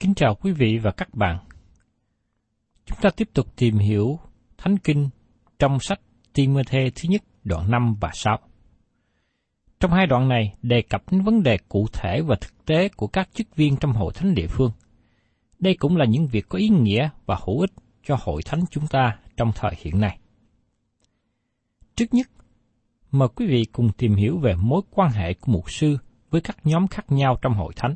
Kính 0.00 0.14
chào 0.14 0.34
quý 0.34 0.52
vị 0.52 0.78
và 0.78 0.90
các 0.90 1.14
bạn. 1.14 1.38
Chúng 2.86 2.98
ta 3.02 3.10
tiếp 3.10 3.28
tục 3.34 3.56
tìm 3.56 3.78
hiểu 3.78 4.18
Thánh 4.58 4.78
Kinh 4.78 5.08
trong 5.58 5.80
sách 5.80 6.00
Timôthê 6.32 6.90
thứ 6.94 7.08
nhất 7.08 7.22
đoạn 7.44 7.70
5 7.70 7.94
và 8.00 8.10
6. 8.14 8.38
Trong 9.80 9.90
hai 9.90 10.06
đoạn 10.06 10.28
này 10.28 10.54
đề 10.62 10.82
cập 10.82 11.02
đến 11.12 11.22
vấn 11.22 11.42
đề 11.42 11.58
cụ 11.68 11.86
thể 11.92 12.20
và 12.22 12.36
thực 12.40 12.64
tế 12.66 12.88
của 12.88 13.06
các 13.06 13.28
chức 13.34 13.56
viên 13.56 13.76
trong 13.76 13.92
hội 13.92 14.12
thánh 14.14 14.34
địa 14.34 14.46
phương. 14.46 14.72
Đây 15.58 15.76
cũng 15.78 15.96
là 15.96 16.04
những 16.04 16.26
việc 16.26 16.48
có 16.48 16.58
ý 16.58 16.68
nghĩa 16.68 17.08
và 17.26 17.38
hữu 17.46 17.60
ích 17.60 17.72
cho 18.04 18.16
hội 18.20 18.42
thánh 18.42 18.60
chúng 18.70 18.86
ta 18.86 19.18
trong 19.36 19.52
thời 19.54 19.72
hiện 19.78 20.00
nay. 20.00 20.18
Trước 21.94 22.14
nhất, 22.14 22.30
mời 23.10 23.28
quý 23.28 23.46
vị 23.46 23.64
cùng 23.72 23.92
tìm 23.92 24.14
hiểu 24.14 24.38
về 24.38 24.54
mối 24.54 24.82
quan 24.90 25.10
hệ 25.10 25.34
của 25.34 25.52
mục 25.52 25.70
sư 25.70 25.98
với 26.30 26.40
các 26.40 26.56
nhóm 26.64 26.86
khác 26.86 27.12
nhau 27.12 27.38
trong 27.42 27.54
hội 27.54 27.72
thánh. 27.76 27.94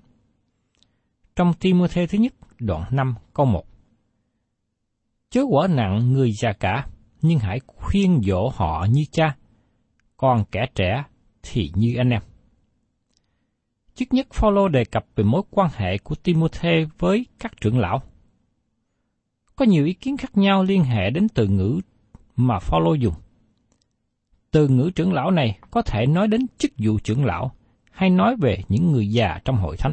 Trong 1.36 1.52
Timôthê 1.54 2.06
thứ 2.06 2.18
nhất, 2.18 2.34
đoạn 2.58 2.84
5 2.90 3.14
câu 3.34 3.46
1. 3.46 3.64
Chớ 5.30 5.42
quả 5.50 5.66
nặng 5.66 6.12
người 6.12 6.32
già 6.32 6.52
cả, 6.52 6.86
nhưng 7.22 7.38
hãy 7.38 7.60
khuyên 7.66 8.20
dỗ 8.26 8.48
họ 8.54 8.86
như 8.90 9.04
cha, 9.12 9.36
còn 10.16 10.44
kẻ 10.50 10.66
trẻ 10.74 11.04
thì 11.42 11.70
như 11.74 11.94
anh 11.96 12.10
em. 12.10 12.22
Trước 13.94 14.04
nhất 14.10 14.26
Phaolô 14.32 14.68
đề 14.68 14.84
cập 14.84 15.06
về 15.16 15.24
mối 15.24 15.42
quan 15.50 15.70
hệ 15.76 15.98
của 15.98 16.14
Timôthê 16.14 16.86
với 16.98 17.26
các 17.38 17.60
trưởng 17.60 17.78
lão. 17.78 18.02
Có 19.56 19.64
nhiều 19.64 19.84
ý 19.84 19.92
kiến 19.92 20.16
khác 20.16 20.36
nhau 20.36 20.62
liên 20.62 20.84
hệ 20.84 21.10
đến 21.10 21.28
từ 21.28 21.48
ngữ 21.48 21.80
mà 22.36 22.58
Phaolô 22.58 22.94
dùng. 22.94 23.14
Từ 24.50 24.68
ngữ 24.68 24.90
trưởng 24.94 25.12
lão 25.12 25.30
này 25.30 25.58
có 25.70 25.82
thể 25.82 26.06
nói 26.06 26.28
đến 26.28 26.46
chức 26.58 26.72
vụ 26.78 26.98
trưởng 26.98 27.24
lão 27.24 27.52
hay 27.90 28.10
nói 28.10 28.36
về 28.40 28.62
những 28.68 28.92
người 28.92 29.08
già 29.08 29.40
trong 29.44 29.56
hội 29.56 29.76
thánh. 29.76 29.92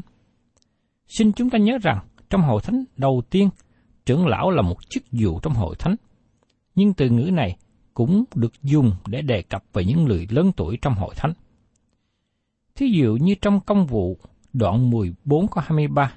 Xin 1.10 1.32
chúng 1.34 1.50
ta 1.50 1.58
nhớ 1.58 1.78
rằng, 1.82 2.00
trong 2.30 2.42
hội 2.42 2.62
thánh 2.64 2.84
đầu 2.98 3.22
tiên, 3.30 3.50
trưởng 4.06 4.28
lão 4.28 4.52
là 4.52 4.62
một 4.62 4.90
chức 4.90 5.04
vụ 5.12 5.40
trong 5.40 5.54
hội 5.54 5.76
thánh. 5.80 5.96
Nhưng 6.76 6.94
từ 6.94 7.10
ngữ 7.10 7.32
này 7.34 7.58
cũng 7.94 8.24
được 8.36 8.54
dùng 8.64 8.92
để 9.08 9.22
đề 9.22 9.42
cập 9.42 9.64
về 9.74 9.86
những 9.86 10.04
người 10.04 10.28
lớn 10.30 10.52
tuổi 10.58 10.78
trong 10.82 10.94
hội 10.94 11.14
thánh. 11.18 11.34
Thí 12.76 12.88
dụ 12.88 13.18
như 13.22 13.36
trong 13.42 13.60
công 13.60 13.86
vụ 13.86 14.18
đoạn 14.54 14.90
14 14.90 15.48
có 15.48 15.62
23, 15.66 16.14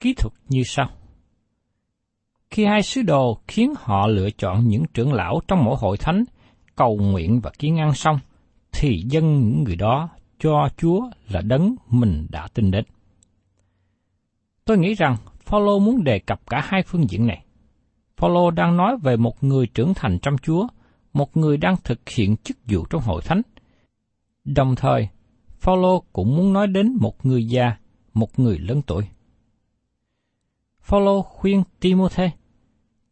kỹ 0.00 0.14
thuật 0.14 0.32
như 0.48 0.62
sau. 0.64 0.90
Khi 2.50 2.64
hai 2.64 2.82
sứ 2.82 3.02
đồ 3.02 3.40
khiến 3.48 3.74
họ 3.78 4.06
lựa 4.06 4.30
chọn 4.30 4.68
những 4.68 4.82
trưởng 4.94 5.12
lão 5.12 5.40
trong 5.48 5.64
mỗi 5.64 5.76
hội 5.78 5.96
thánh, 5.96 6.24
cầu 6.76 6.96
nguyện 6.96 7.40
và 7.40 7.50
kiến 7.58 7.78
ăn 7.78 7.94
xong, 7.94 8.18
thì 8.72 9.02
dân 9.10 9.24
những 9.24 9.64
người 9.64 9.76
đó 9.76 10.08
cho 10.38 10.68
Chúa 10.76 11.00
là 11.28 11.40
đấng 11.40 11.74
mình 11.88 12.26
đã 12.30 12.48
tin 12.54 12.70
đến. 12.70 12.84
Tôi 14.68 14.78
nghĩ 14.78 14.94
rằng 14.94 15.16
Phaolô 15.40 15.78
muốn 15.78 16.04
đề 16.04 16.18
cập 16.18 16.40
cả 16.46 16.60
hai 16.64 16.82
phương 16.82 17.10
diện 17.10 17.26
này. 17.26 17.44
Phaolô 18.16 18.50
đang 18.50 18.76
nói 18.76 18.96
về 19.02 19.16
một 19.16 19.44
người 19.44 19.66
trưởng 19.66 19.94
thành 19.94 20.18
trong 20.22 20.38
Chúa, 20.38 20.66
một 21.12 21.36
người 21.36 21.56
đang 21.56 21.76
thực 21.84 22.08
hiện 22.08 22.36
chức 22.36 22.56
vụ 22.64 22.84
trong 22.90 23.02
hội 23.02 23.22
thánh. 23.22 23.42
Đồng 24.44 24.74
thời, 24.76 25.08
Phaolô 25.58 26.02
cũng 26.12 26.36
muốn 26.36 26.52
nói 26.52 26.66
đến 26.66 26.96
một 27.00 27.26
người 27.26 27.48
già, 27.48 27.76
một 28.14 28.38
người 28.38 28.58
lớn 28.58 28.82
tuổi. 28.86 29.08
Phaolô 30.80 31.22
khuyên 31.22 31.62
Timothy 31.80 32.26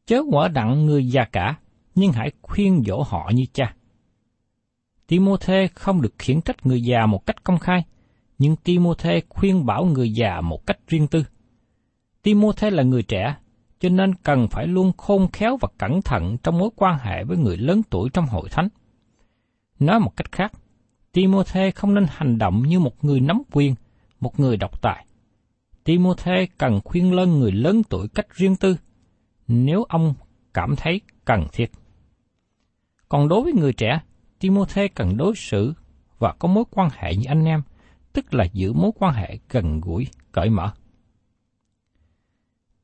chớ 0.07 0.23
quả 0.31 0.49
đặng 0.49 0.87
người 0.87 1.09
già 1.09 1.25
cả, 1.25 1.59
nhưng 1.95 2.13
hãy 2.13 2.33
khuyên 2.43 2.83
dỗ 2.87 3.03
họ 3.03 3.31
như 3.35 3.47
cha. 3.53 3.75
Timothy 5.07 5.67
không 5.75 6.03
được 6.03 6.15
khiển 6.19 6.41
trách 6.41 6.67
người 6.67 6.83
già 6.83 7.07
một 7.07 7.27
cách 7.27 7.45
công 7.45 7.59
khai, 7.59 7.85
nhưng 8.39 8.57
Timothy 8.57 9.21
khuyên 9.29 9.67
bảo 9.67 9.85
người 9.85 10.13
già 10.13 10.41
một 10.41 10.67
cách 10.67 10.79
riêng 10.89 11.07
tư. 11.09 11.25
Timothy 12.27 12.71
là 12.71 12.83
người 12.83 13.03
trẻ, 13.03 13.37
cho 13.81 13.89
nên 13.89 14.15
cần 14.15 14.49
phải 14.49 14.67
luôn 14.67 14.93
khôn 14.97 15.29
khéo 15.33 15.57
và 15.57 15.69
cẩn 15.79 16.03
thận 16.03 16.37
trong 16.43 16.59
mối 16.59 16.71
quan 16.77 16.99
hệ 16.99 17.25
với 17.25 17.37
người 17.37 17.57
lớn 17.57 17.83
tuổi 17.91 18.11
trong 18.13 18.27
hội 18.27 18.49
thánh. 18.49 18.69
Nói 19.79 20.01
một 20.01 20.17
cách 20.17 20.33
khác, 20.33 20.53
Timothy 21.13 21.71
không 21.71 21.95
nên 21.95 22.07
hành 22.11 22.39
động 22.39 22.63
như 22.63 22.81
một 22.81 23.05
người 23.05 23.21
nắm 23.21 23.43
quyền, 23.53 23.75
một 24.21 24.41
người 24.41 24.57
độc 24.57 24.83
tài. 24.83 25.07
Timothy 25.85 26.47
cần 26.59 26.81
khuyên 26.85 27.13
lân 27.13 27.41
người 27.41 27.53
lớn 27.53 27.83
tuổi 27.89 28.09
cách 28.09 28.27
riêng 28.35 28.57
tư, 28.57 28.77
nếu 29.49 29.85
ông 29.85 30.15
cảm 30.55 30.77
thấy 30.77 31.01
cần 31.25 31.47
thiết. 31.53 31.71
Còn 33.09 33.29
đối 33.29 33.43
với 33.43 33.53
người 33.53 33.73
trẻ, 33.73 34.01
Timothy 34.41 34.89
cần 34.89 35.17
đối 35.17 35.33
xử 35.37 35.73
và 36.19 36.35
có 36.39 36.49
mối 36.49 36.65
quan 36.71 36.91
hệ 36.97 37.17
như 37.17 37.25
anh 37.29 37.45
em, 37.45 37.63
tức 38.13 38.35
là 38.35 38.45
giữ 38.45 38.73
mối 38.73 38.91
quan 38.99 39.15
hệ 39.15 39.39
gần 39.51 39.81
gũi, 39.81 40.07
cởi 40.33 40.51
mở. 40.51 40.73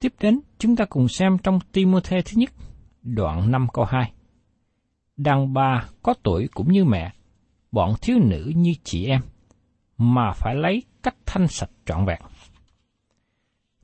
Tiếp 0.02 0.14
đến, 0.20 0.40
chúng 0.58 0.76
ta 0.76 0.84
cùng 0.84 1.08
xem 1.08 1.38
trong 1.38 1.58
Timothy 1.72 2.16
thứ 2.24 2.32
nhất, 2.34 2.50
đoạn 3.02 3.50
5 3.50 3.66
câu 3.72 3.84
2. 3.84 4.12
Đàn 5.16 5.54
bà 5.54 5.86
có 6.02 6.14
tuổi 6.22 6.48
cũng 6.54 6.72
như 6.72 6.84
mẹ, 6.84 7.12
bọn 7.72 7.94
thiếu 8.02 8.18
nữ 8.20 8.52
như 8.56 8.72
chị 8.84 9.06
em, 9.06 9.20
mà 9.98 10.32
phải 10.32 10.54
lấy 10.54 10.82
cách 11.02 11.14
thanh 11.26 11.48
sạch 11.48 11.70
trọn 11.86 12.04
vẹn. 12.06 12.20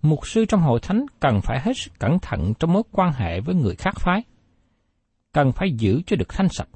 mục 0.03 0.26
sư 0.26 0.44
trong 0.44 0.61
hội 0.61 0.81
thánh 0.82 1.06
cần 1.20 1.41
phải 1.43 1.61
hết 1.61 1.76
sức 1.76 1.93
cẩn 1.99 2.19
thận 2.19 2.55
trong 2.59 2.73
mối 2.73 2.82
quan 2.93 3.12
hệ 3.12 3.41
với 3.41 3.55
người 3.55 3.75
khác 3.75 3.94
phái. 3.97 4.23
Cần 5.32 5.53
phải 5.53 5.73
giữ 5.73 6.03
cho 6.06 6.17
được 6.17 6.29
thanh 6.29 6.49
sạch. 6.49 6.69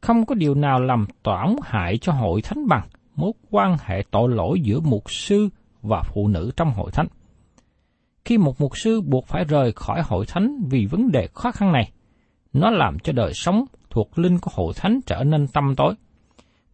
Không 0.00 0.26
có 0.26 0.34
điều 0.34 0.54
nào 0.54 0.80
làm 0.80 1.06
tổn 1.22 1.56
hại 1.62 1.98
cho 1.98 2.12
hội 2.12 2.42
thánh 2.42 2.68
bằng 2.68 2.88
mối 3.14 3.32
quan 3.50 3.76
hệ 3.80 4.04
tội 4.10 4.28
lỗi 4.28 4.60
giữa 4.60 4.80
mục 4.80 5.10
sư 5.10 5.48
và 5.82 6.02
phụ 6.02 6.28
nữ 6.28 6.50
trong 6.56 6.72
hội 6.74 6.90
thánh. 6.92 7.06
Khi 8.24 8.38
một 8.38 8.60
mục 8.60 8.76
sư 8.76 9.00
buộc 9.00 9.26
phải 9.26 9.44
rời 9.44 9.72
khỏi 9.72 10.02
hội 10.02 10.26
thánh 10.26 10.68
vì 10.70 10.86
vấn 10.86 11.12
đề 11.12 11.28
khó 11.34 11.52
khăn 11.52 11.72
này, 11.72 11.92
nó 12.52 12.70
làm 12.70 12.98
cho 12.98 13.12
đời 13.12 13.34
sống 13.34 13.64
thuộc 13.90 14.18
linh 14.18 14.38
của 14.38 14.50
hội 14.54 14.72
thánh 14.76 15.00
trở 15.06 15.24
nên 15.24 15.46
tâm 15.48 15.74
tối. 15.76 15.94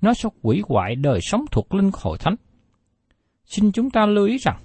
Nó 0.00 0.15
sẽ 0.15 0.29
quỷ 0.43 0.62
hoại 0.69 0.95
đời 0.95 1.21
sống 1.23 1.45
thuộc 1.50 1.75
linh 1.75 1.91
của 1.91 1.99
hội 2.03 2.19
thánh. 2.19 2.35
Xin 3.45 3.73
chúng 3.73 3.91
ta 3.91 4.06
lưu 4.06 4.27
ý 4.27 4.39
rằng, 4.39 4.59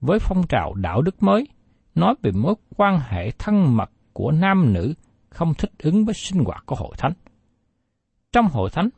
với 0.00 0.18
phong 0.18 0.46
trào 0.48 0.74
đạo 0.74 1.02
đức 1.02 1.22
mới, 1.22 1.46
nói 1.94 2.14
về 2.22 2.30
mối 2.32 2.54
quan 2.76 3.00
hệ 3.00 3.30
thân 3.38 3.76
mật 3.76 3.90
của 4.12 4.30
nam 4.30 4.72
nữ 4.72 4.94
không 5.28 5.54
thích 5.54 5.72
ứng 5.78 6.04
với 6.04 6.14
sinh 6.14 6.44
hoạt 6.44 6.62
của 6.66 6.76
hội 6.76 6.94
thánh. 6.98 7.12
Trong 8.32 8.48
hội 8.48 8.70
thánh, 8.70 8.88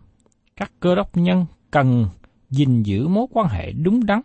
các 0.56 0.72
cơ 0.80 0.94
đốc 0.94 1.16
nhân 1.16 1.46
cần 1.70 2.06
gìn 2.50 2.82
giữ 2.82 3.08
mối 3.08 3.26
quan 3.30 3.48
hệ 3.48 3.72
đúng 3.72 4.06
đắn. 4.06 4.20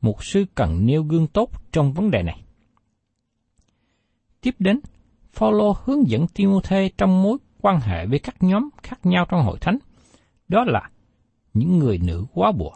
Mục 0.00 0.24
sư 0.24 0.44
cần 0.54 0.86
nêu 0.86 1.02
gương 1.02 1.26
tốt 1.26 1.50
trong 1.72 1.92
vấn 1.92 2.10
đề 2.10 2.22
này. 2.22 2.42
Tiếp 4.40 4.54
đến, 4.58 4.80
Phaolô 5.32 5.76
hướng 5.84 6.08
dẫn 6.08 6.26
Timôthê 6.26 6.90
trong 6.98 7.22
mối 7.22 7.38
quan 7.60 7.80
hệ 7.80 8.06
với 8.06 8.18
các 8.18 8.42
nhóm 8.42 8.68
khác 8.82 9.06
nhau 9.06 9.26
trong 9.28 9.44
hội 9.44 9.58
thánh. 9.60 9.78
Đó 10.48 10.64
là 10.64 10.90
những 11.54 11.78
người 11.78 11.98
nữ 11.98 12.24
quá 12.34 12.52
bùa. 12.52 12.72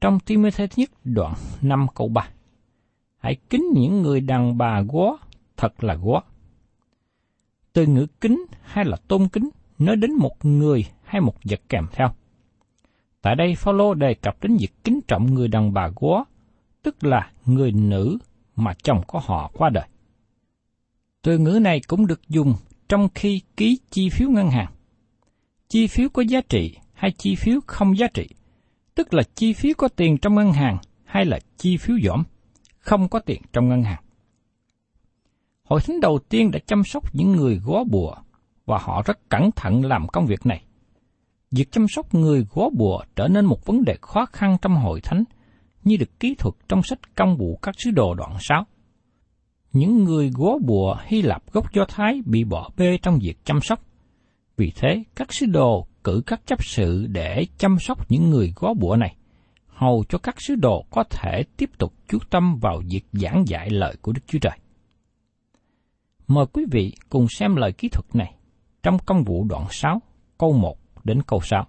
Trong 0.00 0.20
Timôthê 0.20 0.68
nhất 0.76 0.90
đoạn 1.04 1.34
5 1.62 1.86
câu 1.94 2.08
3 2.08 2.28
Hãy 3.18 3.36
kính 3.50 3.64
những 3.74 4.02
người 4.02 4.20
đàn 4.20 4.58
bà 4.58 4.82
quá, 4.88 5.18
thật 5.56 5.84
là 5.84 5.94
quá. 6.02 6.20
Từ 7.72 7.86
ngữ 7.86 8.06
kính 8.20 8.46
hay 8.62 8.84
là 8.84 8.96
tôn 9.08 9.28
kính 9.28 9.50
nói 9.78 9.96
đến 9.96 10.12
một 10.12 10.44
người 10.44 10.84
hay 11.04 11.20
một 11.20 11.34
vật 11.44 11.60
kèm 11.68 11.86
theo. 11.92 12.08
Tại 13.26 13.34
đây 13.36 13.54
Phaolô 13.54 13.94
đề 13.94 14.14
cập 14.14 14.42
đến 14.42 14.56
việc 14.56 14.72
kính 14.84 15.00
trọng 15.08 15.34
người 15.34 15.48
đàn 15.48 15.72
bà 15.72 15.90
góa, 15.96 16.24
tức 16.82 17.04
là 17.04 17.30
người 17.46 17.72
nữ 17.72 18.18
mà 18.56 18.74
chồng 18.82 19.02
của 19.06 19.18
họ 19.18 19.50
qua 19.54 19.70
đời. 19.70 19.84
Từ 21.22 21.38
ngữ 21.38 21.58
này 21.62 21.80
cũng 21.86 22.06
được 22.06 22.28
dùng 22.28 22.54
trong 22.88 23.08
khi 23.14 23.40
ký 23.56 23.78
chi 23.90 24.10
phiếu 24.10 24.28
ngân 24.28 24.50
hàng. 24.50 24.72
Chi 25.68 25.86
phiếu 25.86 26.08
có 26.08 26.22
giá 26.22 26.40
trị 26.48 26.76
hay 26.94 27.10
chi 27.10 27.34
phiếu 27.34 27.60
không 27.66 27.98
giá 27.98 28.06
trị, 28.14 28.28
tức 28.94 29.14
là 29.14 29.22
chi 29.34 29.52
phiếu 29.52 29.72
có 29.78 29.88
tiền 29.88 30.18
trong 30.18 30.34
ngân 30.34 30.52
hàng 30.52 30.78
hay 31.04 31.24
là 31.24 31.38
chi 31.56 31.76
phiếu 31.76 31.96
dỏm, 32.04 32.22
không 32.78 33.08
có 33.08 33.18
tiền 33.18 33.42
trong 33.52 33.68
ngân 33.68 33.82
hàng. 33.82 34.02
Hội 35.62 35.80
thánh 35.80 36.00
đầu 36.00 36.18
tiên 36.28 36.50
đã 36.50 36.58
chăm 36.66 36.84
sóc 36.84 37.14
những 37.14 37.32
người 37.32 37.60
góa 37.64 37.84
bùa 37.90 38.14
và 38.66 38.78
họ 38.78 39.02
rất 39.06 39.28
cẩn 39.28 39.50
thận 39.56 39.84
làm 39.84 40.08
công 40.08 40.26
việc 40.26 40.46
này. 40.46 40.65
Việc 41.50 41.72
chăm 41.72 41.88
sóc 41.88 42.14
người 42.14 42.46
gó 42.50 42.68
bùa 42.70 43.02
trở 43.16 43.28
nên 43.28 43.44
một 43.44 43.66
vấn 43.66 43.84
đề 43.84 43.96
khó 44.00 44.26
khăn 44.26 44.56
trong 44.62 44.76
hội 44.76 45.00
thánh, 45.00 45.24
như 45.84 45.96
được 45.96 46.20
kỹ 46.20 46.34
thuật 46.38 46.54
trong 46.68 46.82
sách 46.82 47.16
công 47.16 47.36
vụ 47.36 47.58
các 47.62 47.74
sứ 47.78 47.90
đồ 47.90 48.14
đoạn 48.14 48.36
6. 48.40 48.66
Những 49.72 50.04
người 50.04 50.30
gó 50.34 50.58
bùa 50.64 50.96
Hy 51.04 51.22
Lạp 51.22 51.52
gốc 51.52 51.72
Do 51.72 51.84
Thái 51.88 52.20
bị 52.26 52.44
bỏ 52.44 52.70
bê 52.76 52.98
trong 53.02 53.18
việc 53.22 53.44
chăm 53.44 53.60
sóc. 53.62 53.80
Vì 54.56 54.72
thế, 54.76 55.02
các 55.16 55.32
sứ 55.32 55.46
đồ 55.46 55.86
cử 56.04 56.22
các 56.26 56.40
chấp 56.46 56.64
sự 56.64 57.06
để 57.06 57.46
chăm 57.58 57.78
sóc 57.78 58.10
những 58.10 58.30
người 58.30 58.52
gó 58.56 58.74
bùa 58.74 58.96
này, 58.96 59.16
hầu 59.66 60.04
cho 60.08 60.18
các 60.18 60.40
sứ 60.40 60.54
đồ 60.54 60.84
có 60.90 61.04
thể 61.10 61.42
tiếp 61.56 61.70
tục 61.78 61.92
chú 62.08 62.18
tâm 62.30 62.58
vào 62.58 62.82
việc 62.88 63.04
giảng 63.12 63.44
dạy 63.46 63.70
lời 63.70 63.96
của 64.02 64.12
Đức 64.12 64.20
Chúa 64.26 64.38
Trời. 64.38 64.58
Mời 66.26 66.46
quý 66.52 66.64
vị 66.70 66.92
cùng 67.08 67.26
xem 67.28 67.56
lời 67.56 67.72
kỹ 67.72 67.88
thuật 67.88 68.14
này 68.14 68.34
trong 68.82 68.98
công 69.06 69.24
vụ 69.24 69.44
đoạn 69.44 69.66
6, 69.70 70.02
câu 70.38 70.52
1 70.52 70.78
đến 71.06 71.22
câu 71.22 71.40
sau. 71.42 71.66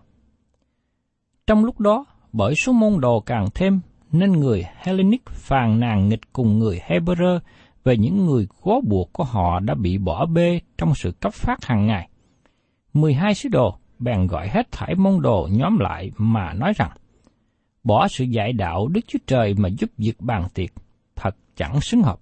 Trong 1.47 1.65
lúc 1.65 1.79
đó, 1.79 2.05
bởi 2.33 2.55
số 2.55 2.73
môn 2.73 2.99
đồ 2.99 3.19
càng 3.19 3.45
thêm, 3.55 3.79
nên 4.11 4.31
người 4.31 4.63
Hellenic 4.75 5.29
phàn 5.29 5.79
nàn 5.79 6.09
nghịch 6.09 6.33
cùng 6.33 6.59
người 6.59 6.79
Hebrew 6.87 7.39
về 7.83 7.97
những 7.97 8.25
người 8.25 8.47
góa 8.61 8.75
buộc 8.87 9.13
của 9.13 9.23
họ 9.23 9.59
đã 9.59 9.73
bị 9.73 9.97
bỏ 9.97 10.25
bê 10.25 10.59
trong 10.77 10.95
sự 10.95 11.11
cấp 11.11 11.33
phát 11.33 11.65
hàng 11.65 11.87
ngày. 11.87 12.09
12 12.93 13.33
sứ 13.33 13.49
đồ 13.49 13.77
bèn 13.99 14.27
gọi 14.27 14.49
hết 14.49 14.71
thải 14.71 14.95
môn 14.95 15.21
đồ 15.21 15.49
nhóm 15.51 15.77
lại 15.79 16.11
mà 16.17 16.53
nói 16.53 16.73
rằng, 16.75 16.91
bỏ 17.83 18.07
sự 18.07 18.23
dạy 18.23 18.53
đạo 18.53 18.87
Đức 18.87 19.01
Chúa 19.07 19.19
Trời 19.27 19.53
mà 19.53 19.69
giúp 19.69 19.89
việc 19.97 20.21
bàn 20.21 20.47
tiệc, 20.53 20.69
thật 21.15 21.35
chẳng 21.55 21.81
xứng 21.81 22.01
hợp. 22.01 22.19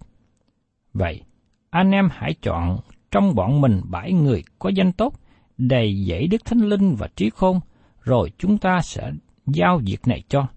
Vậy, 0.93 1.21
anh 1.69 1.91
em 1.91 2.09
hãy 2.11 2.33
chọn 2.41 2.77
trong 3.11 3.35
bọn 3.35 3.61
mình 3.61 3.81
bảy 3.83 4.13
người 4.13 4.43
có 4.59 4.69
danh 4.69 4.91
tốt, 4.91 5.13
đầy 5.57 6.05
dẫy 6.09 6.27
đức 6.27 6.45
thánh 6.45 6.59
linh 6.59 6.95
và 6.95 7.07
trí 7.15 7.29
khôn, 7.29 7.59
rồi 8.01 8.31
chúng 8.37 8.57
ta 8.57 8.81
sẽ 8.81 9.11
giao 9.45 9.81
việc 9.85 10.07
này 10.07 10.23
cho. 10.29 10.47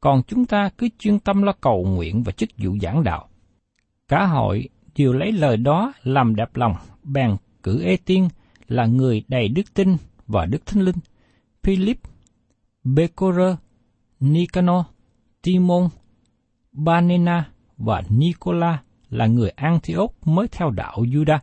Còn 0.00 0.22
chúng 0.26 0.46
ta 0.46 0.70
cứ 0.78 0.88
chuyên 0.98 1.18
tâm 1.18 1.42
lo 1.42 1.52
cầu 1.52 1.84
nguyện 1.84 2.22
và 2.22 2.32
chức 2.32 2.48
vụ 2.56 2.76
giảng 2.82 3.04
đạo. 3.04 3.28
Cả 4.08 4.26
hội 4.26 4.68
đều 4.96 5.12
lấy 5.12 5.32
lời 5.32 5.56
đó 5.56 5.92
làm 6.02 6.36
đẹp 6.36 6.56
lòng, 6.56 6.74
bèn 7.02 7.36
cử 7.62 7.82
Ê 7.82 7.96
Tiên 7.96 8.28
là 8.68 8.86
người 8.86 9.24
đầy 9.28 9.48
đức 9.48 9.74
tin 9.74 9.96
và 10.26 10.46
đức 10.46 10.66
thánh 10.66 10.82
linh, 10.82 10.96
Philip, 11.62 11.98
Becora, 12.84 13.56
Nicanor, 14.20 14.84
Timon, 15.42 15.88
Banena 16.72 17.44
và 17.76 18.02
Nicola 18.08 18.82
là 19.10 19.26
người 19.26 19.50
Antioch 19.50 20.12
mới 20.24 20.48
theo 20.48 20.70
đạo 20.70 20.96
Judah 20.98 21.38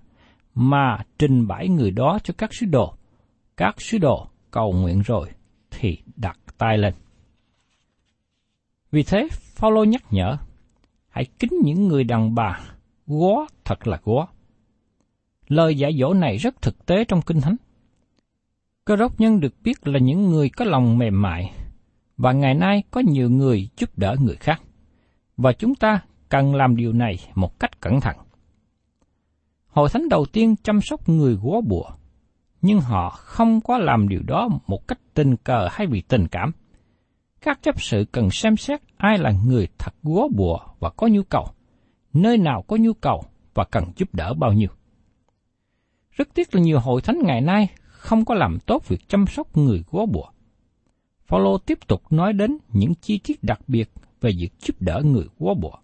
mà 0.56 0.98
trình 1.20 1.48
bày 1.48 1.70
người 1.70 1.92
đó 1.92 2.20
cho 2.24 2.34
các 2.38 2.54
sứ 2.54 2.66
đồ. 2.66 2.94
Các 3.58 3.82
sứ 3.82 3.98
đồ 3.98 4.28
cầu 4.52 4.74
nguyện 4.74 5.02
rồi 5.02 5.30
thì 5.72 5.98
đặt 6.16 6.40
tay 6.58 6.78
lên. 6.78 6.94
Vì 8.92 9.04
thế, 9.04 9.28
Phaolô 9.32 9.84
nhắc 9.84 10.04
nhở, 10.12 10.38
hãy 11.10 11.26
kính 11.40 11.54
những 11.64 11.88
người 11.88 12.04
đàn 12.04 12.36
bà, 12.36 12.60
gó 13.08 13.46
thật 13.66 13.88
là 13.88 14.00
gó. 14.04 14.28
Lời 15.48 15.76
dạy 15.76 15.98
dỗ 16.00 16.14
này 16.14 16.38
rất 16.38 16.62
thực 16.62 16.86
tế 16.86 17.06
trong 17.06 17.22
Kinh 17.22 17.42
Thánh. 17.42 17.56
Cơ 18.86 18.96
đốc 18.96 19.20
nhân 19.20 19.40
được 19.40 19.54
biết 19.64 19.88
là 19.88 20.00
những 20.00 20.30
người 20.30 20.50
có 20.50 20.66
lòng 20.66 20.98
mềm 20.98 21.22
mại, 21.22 21.54
và 22.18 22.32
ngày 22.32 22.54
nay 22.54 22.84
có 22.92 23.02
nhiều 23.02 23.30
người 23.30 23.70
giúp 23.78 23.90
đỡ 23.98 24.16
người 24.20 24.36
khác. 24.36 24.62
Và 25.38 25.54
chúng 25.54 25.76
ta 25.76 26.02
cần 26.30 26.56
làm 26.56 26.76
điều 26.76 26.94
này 26.94 27.20
một 27.36 27.60
cách 27.60 27.82
cẩn 27.82 28.02
thận. 28.02 28.18
Hội 29.74 29.90
thánh 29.90 30.10
đầu 30.10 30.26
tiên 30.26 30.56
chăm 30.64 30.82
sóc 30.82 31.10
người 31.10 31.36
góa 31.36 31.62
bùa, 31.62 31.90
nhưng 32.62 32.80
họ 32.80 33.10
không 33.10 33.62
có 33.62 33.78
làm 33.78 34.08
điều 34.08 34.22
đó 34.24 34.50
một 34.68 34.88
cách 34.88 35.00
tình 35.14 35.36
cờ 35.38 35.68
hay 35.72 35.88
vì 35.88 36.02
tình 36.02 36.28
cảm. 36.28 36.52
Các 37.42 37.60
chấp 37.62 37.82
sự 37.82 38.06
cần 38.12 38.30
xem 38.30 38.58
xét 38.58 38.82
ai 38.98 39.18
là 39.18 39.32
người 39.46 39.68
thật 39.78 39.94
góa 40.04 40.28
bùa 40.36 40.60
và 40.80 40.90
có 40.90 41.08
nhu 41.08 41.24
cầu, 41.24 41.48
nơi 42.14 42.38
nào 42.38 42.62
có 42.68 42.76
nhu 42.76 42.94
cầu 42.94 43.24
và 43.54 43.64
cần 43.72 43.84
giúp 43.96 44.10
đỡ 44.14 44.34
bao 44.34 44.54
nhiêu. 44.54 44.70
Rất 46.12 46.28
tiếc 46.34 46.56
là 46.56 46.62
nhiều 46.62 46.80
hội 46.80 47.02
thánh 47.02 47.20
ngày 47.24 47.42
nay 47.42 47.68
không 47.84 48.26
có 48.26 48.36
làm 48.36 48.58
tốt 48.66 48.88
việc 48.88 49.10
chăm 49.10 49.28
sóc 49.28 49.58
người 49.58 49.84
góa 49.92 50.06
bùa. 50.06 50.30
Phaolô 51.26 51.58
tiếp 51.58 51.80
tục 51.88 52.02
nói 52.10 52.34
đến 52.34 52.58
những 52.70 52.96
chi 52.96 53.20
tiết 53.24 53.44
đặc 53.44 53.60
biệt 53.68 53.90
về 54.22 54.32
việc 54.38 54.50
giúp 54.60 54.76
đỡ 54.80 55.02
người 55.06 55.26
góa 55.40 55.54
bùa. 55.54 55.76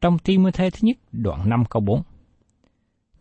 Trong 0.00 0.18
Timothée 0.18 0.70
thứ 0.70 0.78
nhất 0.82 0.96
đoạn 1.12 1.48
5 1.48 1.64
câu 1.70 1.82
4 1.82 2.02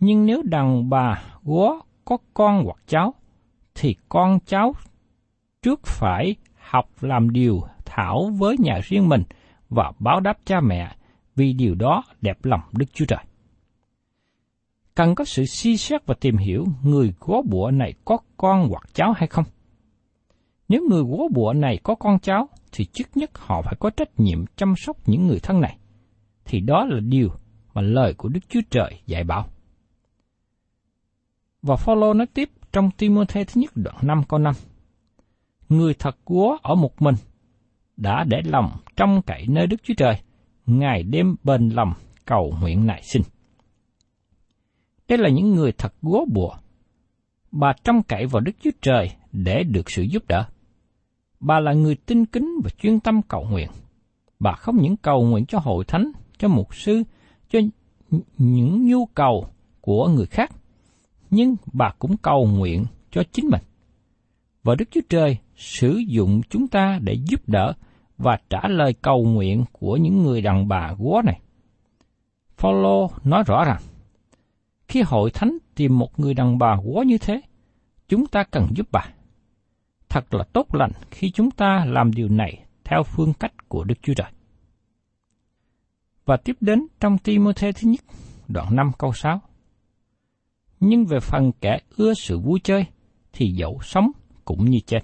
nhưng 0.01 0.25
nếu 0.25 0.41
đàn 0.43 0.89
bà 0.89 1.23
góa 1.43 1.81
có 2.05 2.17
con 2.33 2.63
hoặc 2.65 2.77
cháu, 2.87 3.13
thì 3.75 3.95
con 4.09 4.39
cháu 4.45 4.73
trước 5.61 5.81
phải 5.83 6.35
học 6.57 6.89
làm 7.01 7.29
điều 7.29 7.61
thảo 7.85 8.31
với 8.37 8.55
nhà 8.59 8.79
riêng 8.83 9.09
mình 9.09 9.23
và 9.69 9.91
báo 9.99 10.19
đáp 10.19 10.37
cha 10.45 10.61
mẹ 10.61 10.95
vì 11.35 11.53
điều 11.53 11.75
đó 11.75 12.03
đẹp 12.21 12.45
lòng 12.45 12.61
Đức 12.71 12.85
Chúa 12.93 13.05
Trời. 13.05 13.19
Cần 14.95 15.15
có 15.15 15.25
sự 15.25 15.45
suy 15.45 15.77
xét 15.77 16.05
và 16.05 16.15
tìm 16.21 16.37
hiểu 16.37 16.65
người 16.83 17.13
góa 17.19 17.41
bụa 17.49 17.71
này 17.71 17.93
có 18.05 18.17
con 18.37 18.67
hoặc 18.69 18.83
cháu 18.93 19.13
hay 19.17 19.27
không. 19.27 19.45
Nếu 20.69 20.81
người 20.89 21.03
góa 21.03 21.27
bụa 21.33 21.53
này 21.53 21.79
có 21.83 21.95
con 21.95 22.19
cháu, 22.19 22.49
thì 22.71 22.85
trước 22.85 23.17
nhất 23.17 23.37
họ 23.37 23.61
phải 23.61 23.75
có 23.79 23.89
trách 23.89 24.19
nhiệm 24.19 24.45
chăm 24.55 24.73
sóc 24.77 24.97
những 25.05 25.27
người 25.27 25.39
thân 25.43 25.61
này. 25.61 25.77
Thì 26.45 26.59
đó 26.59 26.85
là 26.85 26.99
điều 26.99 27.29
mà 27.73 27.81
lời 27.81 28.13
của 28.13 28.29
Đức 28.29 28.39
Chúa 28.49 28.61
Trời 28.69 29.01
dạy 29.05 29.23
bảo. 29.23 29.47
Và 31.61 31.75
Phaolô 31.75 32.13
nói 32.13 32.27
tiếp 32.27 32.49
trong 32.71 32.91
Timôthê 32.97 33.43
thứ 33.43 33.61
nhất 33.61 33.71
đoạn 33.75 33.95
5 34.01 34.23
câu 34.29 34.39
5. 34.39 34.53
Người 35.69 35.93
thật 35.93 36.17
của 36.23 36.57
ở 36.61 36.75
một 36.75 37.01
mình 37.01 37.15
đã 37.97 38.23
để 38.27 38.41
lòng 38.45 38.71
trong 38.95 39.21
cậy 39.21 39.45
nơi 39.47 39.67
Đức 39.67 39.77
Chúa 39.83 39.93
Trời, 39.97 40.15
ngày 40.65 41.03
đêm 41.03 41.35
bền 41.43 41.69
lòng 41.69 41.93
cầu 42.25 42.53
nguyện 42.61 42.85
nại 42.85 43.01
sinh. 43.03 43.21
Đây 45.07 45.17
là 45.17 45.29
những 45.29 45.55
người 45.55 45.71
thật 45.71 45.93
gúa 46.01 46.25
bùa. 46.33 46.55
Bà 47.51 47.73
trong 47.83 48.03
cậy 48.03 48.25
vào 48.25 48.39
Đức 48.41 48.51
Chúa 48.63 48.71
Trời 48.81 49.11
để 49.31 49.63
được 49.63 49.89
sự 49.89 50.01
giúp 50.01 50.23
đỡ. 50.27 50.45
Bà 51.39 51.59
là 51.59 51.73
người 51.73 51.95
tinh 51.95 52.25
kính 52.25 52.49
và 52.63 52.69
chuyên 52.69 52.99
tâm 52.99 53.21
cầu 53.21 53.45
nguyện. 53.49 53.69
bà 54.39 54.51
không 54.51 54.77
những 54.81 54.97
cầu 54.97 55.23
nguyện 55.23 55.45
cho 55.45 55.59
hội 55.59 55.85
thánh, 55.85 56.11
cho 56.37 56.47
mục 56.47 56.75
sư, 56.75 57.03
cho 57.49 57.59
những 58.37 58.87
nhu 58.87 59.05
cầu 59.05 59.47
của 59.81 60.07
người 60.07 60.25
khác, 60.25 60.51
nhưng 61.31 61.55
bà 61.73 61.91
cũng 61.99 62.17
cầu 62.17 62.47
nguyện 62.47 62.85
cho 63.11 63.23
chính 63.31 63.45
mình. 63.49 63.61
Và 64.63 64.75
Đức 64.75 64.85
Chúa 64.91 65.01
Trời 65.09 65.37
sử 65.55 65.97
dụng 66.07 66.41
chúng 66.49 66.67
ta 66.67 66.99
để 67.01 67.13
giúp 67.13 67.49
đỡ 67.49 67.73
và 68.17 68.39
trả 68.49 68.67
lời 68.67 68.93
cầu 68.93 69.23
nguyện 69.25 69.65
của 69.71 69.97
những 69.97 70.23
người 70.23 70.41
đàn 70.41 70.67
bà 70.67 70.95
quá 70.99 71.21
này. 71.25 71.41
Phaolô 72.57 73.11
nói 73.23 73.43
rõ 73.47 73.65
rằng, 73.65 73.81
khi 74.87 75.01
hội 75.01 75.31
thánh 75.31 75.57
tìm 75.75 75.99
một 75.99 76.19
người 76.19 76.33
đàn 76.33 76.57
bà 76.57 76.75
quá 76.75 77.03
như 77.03 77.17
thế, 77.17 77.41
chúng 78.07 78.27
ta 78.27 78.43
cần 78.43 78.67
giúp 78.75 78.87
bà. 78.91 79.05
Thật 80.09 80.33
là 80.33 80.43
tốt 80.43 80.75
lành 80.75 80.91
khi 81.11 81.31
chúng 81.31 81.51
ta 81.51 81.85
làm 81.85 82.11
điều 82.13 82.29
này 82.29 82.65
theo 82.83 83.03
phương 83.03 83.33
cách 83.33 83.69
của 83.69 83.83
Đức 83.83 83.95
Chúa 84.01 84.13
Trời. 84.13 84.31
Và 86.25 86.37
tiếp 86.37 86.55
đến 86.61 86.87
trong 86.99 87.17
Timothée 87.17 87.71
thứ 87.71 87.87
nhất, 87.87 88.01
đoạn 88.47 88.75
5 88.75 88.91
câu 88.97 89.13
6. 89.13 89.41
Nhưng 90.81 91.05
về 91.05 91.19
phần 91.19 91.51
kẻ 91.61 91.79
ưa 91.97 92.13
sự 92.13 92.39
vui 92.39 92.59
chơi, 92.63 92.85
thì 93.33 93.51
dẫu 93.51 93.79
sống 93.81 94.11
cũng 94.45 94.65
như 94.65 94.79
chết. 94.79 94.99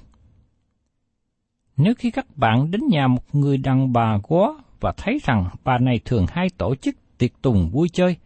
Nếu 1.77 1.93
khi 1.97 2.11
các 2.11 2.37
bạn 2.37 2.71
đến 2.71 2.81
nhà 2.89 3.07
một 3.07 3.35
người 3.35 3.57
đàn 3.57 3.93
bà 3.93 4.17
quá 4.23 4.53
và 4.79 4.93
thấy 4.97 5.19
rằng 5.23 5.49
bà 5.63 5.77
này 5.77 5.99
thường 6.05 6.25
hay 6.29 6.49
tổ 6.57 6.75
chức 6.75 6.95
tiệc 7.17 7.41
tùng 7.41 7.69
vui 7.69 7.89
chơi, 7.93 8.17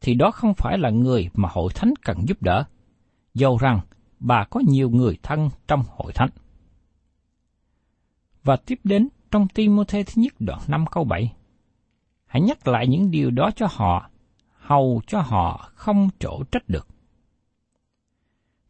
thì 0.00 0.14
đó 0.14 0.30
không 0.30 0.54
phải 0.54 0.78
là 0.78 0.90
người 0.90 1.30
mà 1.34 1.48
hội 1.52 1.72
thánh 1.74 1.94
cần 2.04 2.28
giúp 2.28 2.42
đỡ, 2.42 2.64
dầu 3.34 3.58
rằng 3.58 3.80
bà 4.20 4.44
có 4.44 4.60
nhiều 4.68 4.90
người 4.90 5.18
thân 5.22 5.50
trong 5.68 5.82
hội 5.88 6.12
thánh. 6.12 6.30
Và 8.44 8.56
tiếp 8.56 8.78
đến 8.84 9.08
trong 9.30 9.48
Timothée 9.48 10.02
thứ 10.02 10.12
nhất 10.22 10.32
đoạn 10.38 10.60
5 10.68 10.84
câu 10.86 11.04
7. 11.04 11.32
Hãy 12.26 12.40
nhắc 12.40 12.68
lại 12.68 12.86
những 12.86 13.10
điều 13.10 13.30
đó 13.30 13.50
cho 13.56 13.66
họ, 13.70 14.10
hầu 14.52 15.00
cho 15.06 15.20
họ 15.20 15.70
không 15.74 16.08
chỗ 16.18 16.42
trách 16.52 16.68
được. 16.68 16.93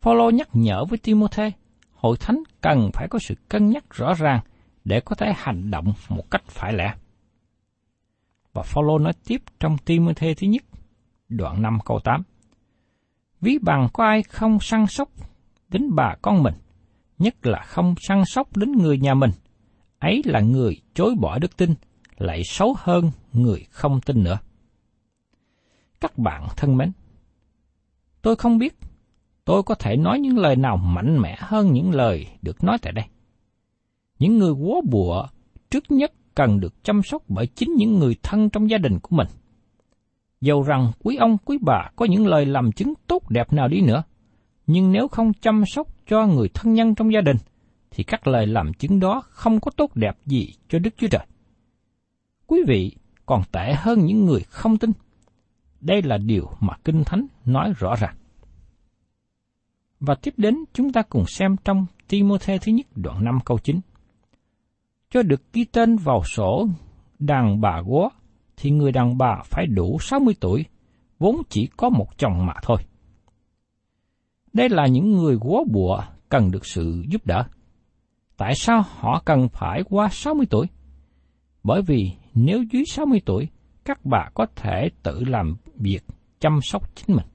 Phaolô 0.05 0.31
nhắc 0.31 0.49
nhở 0.53 0.85
với 0.85 0.99
Timothée, 0.99 1.53
hội 1.93 2.17
thánh 2.21 2.43
cần 2.61 2.91
phải 2.95 3.09
có 3.09 3.19
sự 3.19 3.35
cân 3.49 3.71
nhắc 3.71 3.85
rõ 3.91 4.15
ràng 4.15 4.41
để 4.85 5.01
có 5.01 5.17
thể 5.17 5.33
hành 5.37 5.71
động 5.71 5.93
một 6.09 6.31
cách 6.31 6.43
phải 6.49 6.73
lẽ. 6.73 6.95
Và 8.53 8.63
Phaolô 8.63 8.99
nói 8.99 9.13
tiếp 9.25 9.43
trong 9.61 9.79
Timothée 9.79 10.35
thứ 10.35 10.47
nhất, 10.47 10.65
đoạn 11.29 11.63
5 11.63 11.79
câu 11.85 12.01
8. 12.05 12.23
Ví 13.41 13.59
bằng 13.63 13.89
có 13.93 14.05
ai 14.05 14.23
không 14.23 14.59
săn 14.61 14.87
sóc 14.87 15.09
đến 15.69 15.95
bà 15.95 16.15
con 16.23 16.43
mình, 16.43 16.55
nhất 17.19 17.47
là 17.47 17.63
không 17.67 17.95
săn 18.09 18.23
sóc 18.27 18.57
đến 18.57 18.73
người 18.73 18.99
nhà 18.99 19.15
mình, 19.15 19.31
ấy 19.99 20.23
là 20.25 20.41
người 20.41 20.81
chối 20.95 21.15
bỏ 21.21 21.39
đức 21.39 21.57
tin, 21.57 21.75
lại 22.17 22.43
xấu 22.45 22.77
hơn 22.79 23.11
người 23.33 23.67
không 23.71 24.01
tin 24.01 24.25
nữa. 24.25 24.39
Các 26.01 26.19
bạn 26.19 26.47
thân 26.57 26.77
mến, 26.77 26.93
tôi 28.23 28.37
không 28.37 28.59
biết 28.59 28.75
tôi 29.45 29.63
có 29.63 29.75
thể 29.75 29.97
nói 29.97 30.21
những 30.21 30.39
lời 30.39 30.57
nào 30.57 30.77
mạnh 30.77 31.19
mẽ 31.19 31.37
hơn 31.39 31.73
những 31.73 31.91
lời 31.91 32.27
được 32.43 32.65
nói 32.65 32.79
tại 32.83 32.93
đây. 32.93 33.05
Những 34.19 34.39
người 34.39 34.53
quá 34.53 34.81
bùa 34.91 35.27
trước 35.71 35.85
nhất 35.91 36.13
cần 36.35 36.61
được 36.61 36.85
chăm 36.85 37.03
sóc 37.03 37.23
bởi 37.29 37.47
chính 37.47 37.75
những 37.75 37.99
người 37.99 38.17
thân 38.23 38.51
trong 38.51 38.71
gia 38.71 38.79
đình 38.79 38.99
của 38.99 39.17
mình. 39.17 39.29
Dầu 40.41 40.63
rằng 40.63 40.93
quý 41.03 41.17
ông 41.17 41.37
quý 41.45 41.59
bà 41.63 41.91
có 41.97 42.05
những 42.05 42.27
lời 42.27 42.47
làm 42.47 42.73
chứng 42.73 42.95
tốt 43.07 43.31
đẹp 43.31 43.53
nào 43.53 43.69
đi 43.69 43.81
nữa, 43.81 44.03
nhưng 44.67 44.93
nếu 44.93 45.09
không 45.09 45.33
chăm 45.33 45.65
sóc 45.67 45.89
cho 46.09 46.27
người 46.27 46.49
thân 46.55 46.75
nhân 46.75 46.95
trong 46.95 47.13
gia 47.13 47.21
đình, 47.21 47.37
thì 47.91 48.05
các 48.05 48.27
lời 48.27 48.47
làm 48.47 48.73
chứng 48.73 49.01
đó 49.01 49.23
không 49.31 49.61
có 49.61 49.71
tốt 49.71 49.97
đẹp 49.97 50.17
gì 50.27 50.55
cho 50.69 50.79
Đức 50.79 50.95
Chúa 50.97 51.09
Trời. 51.09 51.27
Quý 52.47 52.63
vị 52.67 52.97
còn 53.27 53.43
tệ 53.53 53.75
hơn 53.77 54.07
những 54.07 54.25
người 54.25 54.41
không 54.41 54.77
tin. 54.77 54.91
Đây 55.81 56.03
là 56.03 56.19
điều 56.19 56.51
mà 56.61 56.75
Kinh 56.85 57.05
Thánh 57.05 57.27
nói 57.45 57.73
rõ 57.79 57.95
ràng. 57.95 58.15
Và 60.07 60.15
tiếp 60.15 60.35
đến 60.37 60.55
chúng 60.73 60.93
ta 60.93 61.03
cùng 61.03 61.27
xem 61.27 61.57
trong 61.65 61.87
Timothée 62.09 62.59
thứ 62.59 62.73
nhất 62.73 62.87
đoạn 62.95 63.25
5 63.25 63.39
câu 63.45 63.59
9. 63.59 63.81
Cho 65.11 65.23
được 65.23 65.53
ghi 65.53 65.65
tên 65.65 65.97
vào 65.97 66.23
sổ 66.25 66.69
đàn 67.19 67.61
bà 67.61 67.83
góa 67.87 68.09
thì 68.57 68.71
người 68.71 68.93
đàn 68.93 69.19
bà 69.19 69.43
phải 69.45 69.67
đủ 69.67 69.99
60 70.01 70.35
tuổi, 70.41 70.65
vốn 71.19 71.37
chỉ 71.49 71.69
có 71.77 71.89
một 71.89 72.19
chồng 72.19 72.47
mà 72.47 72.53
thôi. 72.63 72.79
Đây 74.53 74.69
là 74.69 74.87
những 74.87 75.13
người 75.13 75.39
quá 75.41 75.61
bụa 75.71 76.03
cần 76.29 76.51
được 76.51 76.67
sự 76.67 77.05
giúp 77.09 77.27
đỡ. 77.27 77.45
Tại 78.37 78.55
sao 78.55 78.83
họ 78.99 79.23
cần 79.25 79.49
phải 79.49 79.83
qua 79.91 80.09
60 80.13 80.47
tuổi? 80.51 80.67
Bởi 81.63 81.83
vì 81.83 82.11
nếu 82.35 82.63
dưới 82.73 82.85
60 82.87 83.21
tuổi, 83.25 83.49
các 83.85 84.05
bà 84.05 84.31
có 84.35 84.47
thể 84.57 84.89
tự 85.03 85.25
làm 85.25 85.57
việc 85.75 86.05
chăm 86.41 86.59
sóc 86.63 86.97
chính 86.97 87.17
mình. 87.17 87.27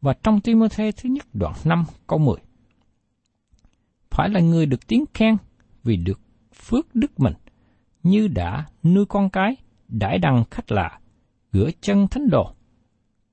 Và 0.00 0.14
trong 0.22 0.40
Timothy 0.40 0.92
thứ 0.92 1.08
nhất 1.08 1.26
đoạn 1.32 1.54
5 1.64 1.84
câu 2.06 2.18
10. 2.18 2.36
Phải 4.10 4.28
là 4.28 4.40
người 4.40 4.66
được 4.66 4.86
tiếng 4.86 5.04
khen 5.14 5.36
vì 5.84 5.96
được 5.96 6.20
phước 6.54 6.94
đức 6.94 7.20
mình, 7.20 7.34
như 8.02 8.28
đã 8.28 8.66
nuôi 8.82 9.06
con 9.06 9.30
cái, 9.30 9.56
đãi 9.88 10.18
đằng 10.18 10.44
khách 10.50 10.72
lạ, 10.72 10.98
gửa 11.52 11.70
chân 11.80 12.06
thánh 12.08 12.28
đồ, 12.30 12.52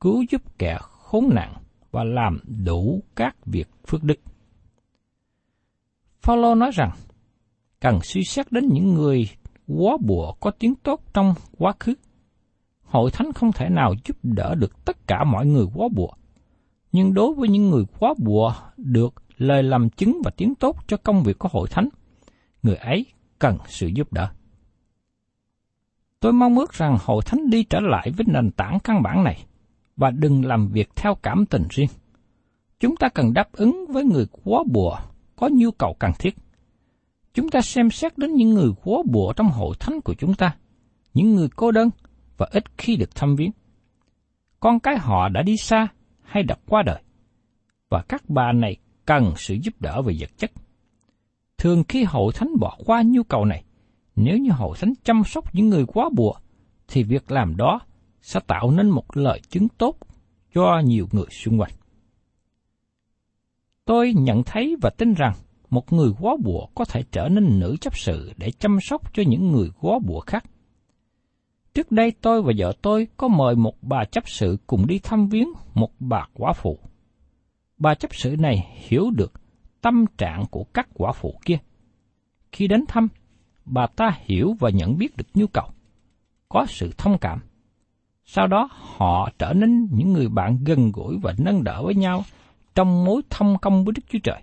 cứu 0.01 0.25
giúp 0.29 0.41
kẻ 0.57 0.77
khốn 0.81 1.29
nạn 1.33 1.53
và 1.91 2.03
làm 2.03 2.39
đủ 2.65 3.03
các 3.15 3.45
việc 3.45 3.67
phước 3.87 4.03
đức. 4.03 4.19
Phaolô 6.21 6.55
nói 6.55 6.71
rằng, 6.73 6.91
cần 7.79 7.99
suy 8.03 8.23
xét 8.23 8.51
đến 8.51 8.69
những 8.71 8.93
người 8.93 9.29
quá 9.67 9.97
bùa 10.01 10.33
có 10.39 10.51
tiếng 10.51 10.75
tốt 10.75 11.01
trong 11.13 11.33
quá 11.57 11.73
khứ. 11.79 11.93
Hội 12.83 13.11
thánh 13.11 13.33
không 13.33 13.51
thể 13.51 13.69
nào 13.69 13.93
giúp 14.05 14.17
đỡ 14.23 14.55
được 14.55 14.85
tất 14.85 15.07
cả 15.07 15.23
mọi 15.23 15.45
người 15.45 15.65
quá 15.73 15.87
bùa, 15.95 16.13
nhưng 16.93 17.13
đối 17.13 17.33
với 17.33 17.49
những 17.49 17.69
người 17.69 17.83
quá 17.99 18.13
bùa 18.17 18.53
được 18.77 19.13
lời 19.37 19.63
làm 19.63 19.89
chứng 19.89 20.21
và 20.23 20.31
tiếng 20.37 20.55
tốt 20.55 20.77
cho 20.87 20.97
công 20.97 21.23
việc 21.23 21.39
của 21.39 21.49
hội 21.51 21.67
thánh, 21.71 21.89
người 22.63 22.75
ấy 22.75 23.05
cần 23.39 23.57
sự 23.67 23.87
giúp 23.87 24.13
đỡ. 24.13 24.29
Tôi 26.19 26.33
mong 26.33 26.57
ước 26.59 26.73
rằng 26.73 26.97
hội 27.01 27.21
thánh 27.25 27.49
đi 27.49 27.63
trở 27.63 27.79
lại 27.79 28.11
với 28.17 28.25
nền 28.29 28.51
tảng 28.51 28.79
căn 28.83 29.03
bản 29.03 29.23
này 29.23 29.45
và 29.95 30.11
đừng 30.11 30.45
làm 30.45 30.67
việc 30.67 30.89
theo 30.95 31.15
cảm 31.15 31.45
tình 31.45 31.63
riêng. 31.69 31.89
Chúng 32.79 32.95
ta 32.95 33.09
cần 33.09 33.33
đáp 33.33 33.51
ứng 33.51 33.85
với 33.89 34.03
người 34.03 34.25
quá 34.43 34.63
bùa 34.71 34.97
có 35.35 35.49
nhu 35.53 35.71
cầu 35.71 35.95
cần 35.99 36.11
thiết. 36.19 36.35
Chúng 37.33 37.49
ta 37.49 37.61
xem 37.61 37.89
xét 37.89 38.17
đến 38.17 38.33
những 38.33 38.49
người 38.49 38.69
quá 38.83 38.97
bùa 39.05 39.33
trong 39.33 39.49
hội 39.49 39.75
thánh 39.79 40.01
của 40.01 40.13
chúng 40.13 40.33
ta, 40.33 40.55
những 41.13 41.35
người 41.35 41.47
cô 41.55 41.71
đơn 41.71 41.89
và 42.37 42.47
ít 42.51 42.77
khi 42.77 42.95
được 42.95 43.15
thăm 43.15 43.35
viếng. 43.35 43.51
Con 44.59 44.79
cái 44.79 44.97
họ 44.97 45.29
đã 45.29 45.41
đi 45.41 45.57
xa 45.57 45.87
hay 46.33 46.43
đã 46.43 46.55
qua 46.67 46.83
đời, 46.85 47.01
và 47.89 48.03
các 48.09 48.23
bà 48.29 48.51
này 48.51 48.77
cần 49.05 49.33
sự 49.37 49.53
giúp 49.53 49.81
đỡ 49.81 50.01
về 50.01 50.15
vật 50.19 50.29
chất. 50.37 50.51
Thường 51.57 51.83
khi 51.87 52.03
hội 52.03 52.33
thánh 52.35 52.49
bỏ 52.59 52.77
qua 52.85 53.01
nhu 53.05 53.23
cầu 53.23 53.45
này, 53.45 53.63
nếu 54.15 54.37
như 54.37 54.51
hội 54.51 54.77
thánh 54.79 54.93
chăm 55.03 55.23
sóc 55.25 55.55
những 55.55 55.69
người 55.69 55.85
quá 55.85 56.09
bùa, 56.15 56.33
thì 56.87 57.03
việc 57.03 57.31
làm 57.31 57.55
đó 57.57 57.79
sẽ 58.21 58.39
tạo 58.47 58.71
nên 58.71 58.89
một 58.89 59.17
lời 59.17 59.41
chứng 59.49 59.67
tốt 59.77 59.97
cho 60.53 60.81
nhiều 60.85 61.07
người 61.11 61.25
xung 61.31 61.59
quanh. 61.59 61.71
Tôi 63.85 64.13
nhận 64.13 64.43
thấy 64.43 64.75
và 64.81 64.89
tin 64.89 65.13
rằng 65.13 65.33
một 65.69 65.93
người 65.93 66.11
quá 66.19 66.33
bùa 66.43 66.67
có 66.75 66.85
thể 66.85 67.03
trở 67.11 67.29
nên 67.29 67.59
nữ 67.59 67.75
chấp 67.81 67.97
sự 67.97 68.33
để 68.37 68.51
chăm 68.51 68.77
sóc 68.81 69.13
cho 69.13 69.23
những 69.27 69.51
người 69.51 69.69
quá 69.81 69.99
bùa 70.05 70.19
khác. 70.19 70.45
Trước 71.73 71.91
đây 71.91 72.13
tôi 72.21 72.41
và 72.41 72.53
vợ 72.57 72.73
tôi 72.81 73.07
có 73.17 73.27
mời 73.27 73.55
một 73.55 73.75
bà 73.81 74.05
chấp 74.05 74.29
sự 74.29 74.57
cùng 74.67 74.87
đi 74.87 74.99
thăm 74.99 75.27
viếng 75.27 75.47
một 75.73 75.91
bà 75.99 76.27
quả 76.33 76.53
phụ. 76.53 76.79
Bà 77.77 77.95
chấp 77.95 78.15
sự 78.15 78.35
này 78.39 78.67
hiểu 78.87 79.11
được 79.11 79.33
tâm 79.81 80.05
trạng 80.17 80.45
của 80.51 80.63
các 80.63 80.87
quả 80.93 81.11
phụ 81.11 81.39
kia. 81.45 81.57
Khi 82.51 82.67
đến 82.67 82.85
thăm, 82.87 83.07
bà 83.65 83.87
ta 83.87 84.17
hiểu 84.25 84.55
và 84.59 84.69
nhận 84.69 84.97
biết 84.97 85.17
được 85.17 85.27
nhu 85.33 85.47
cầu, 85.47 85.65
có 86.49 86.65
sự 86.69 86.91
thông 86.97 87.17
cảm. 87.17 87.39
Sau 88.25 88.47
đó 88.47 88.69
họ 88.71 89.29
trở 89.39 89.53
nên 89.53 89.87
những 89.91 90.13
người 90.13 90.29
bạn 90.29 90.63
gần 90.63 90.91
gũi 90.91 91.17
và 91.21 91.33
nâng 91.37 91.63
đỡ 91.63 91.83
với 91.83 91.95
nhau 91.95 92.23
trong 92.75 93.05
mối 93.05 93.21
thông 93.29 93.57
công 93.57 93.85
với 93.85 93.93
Đức 93.95 94.03
Chúa 94.09 94.19
Trời. 94.23 94.41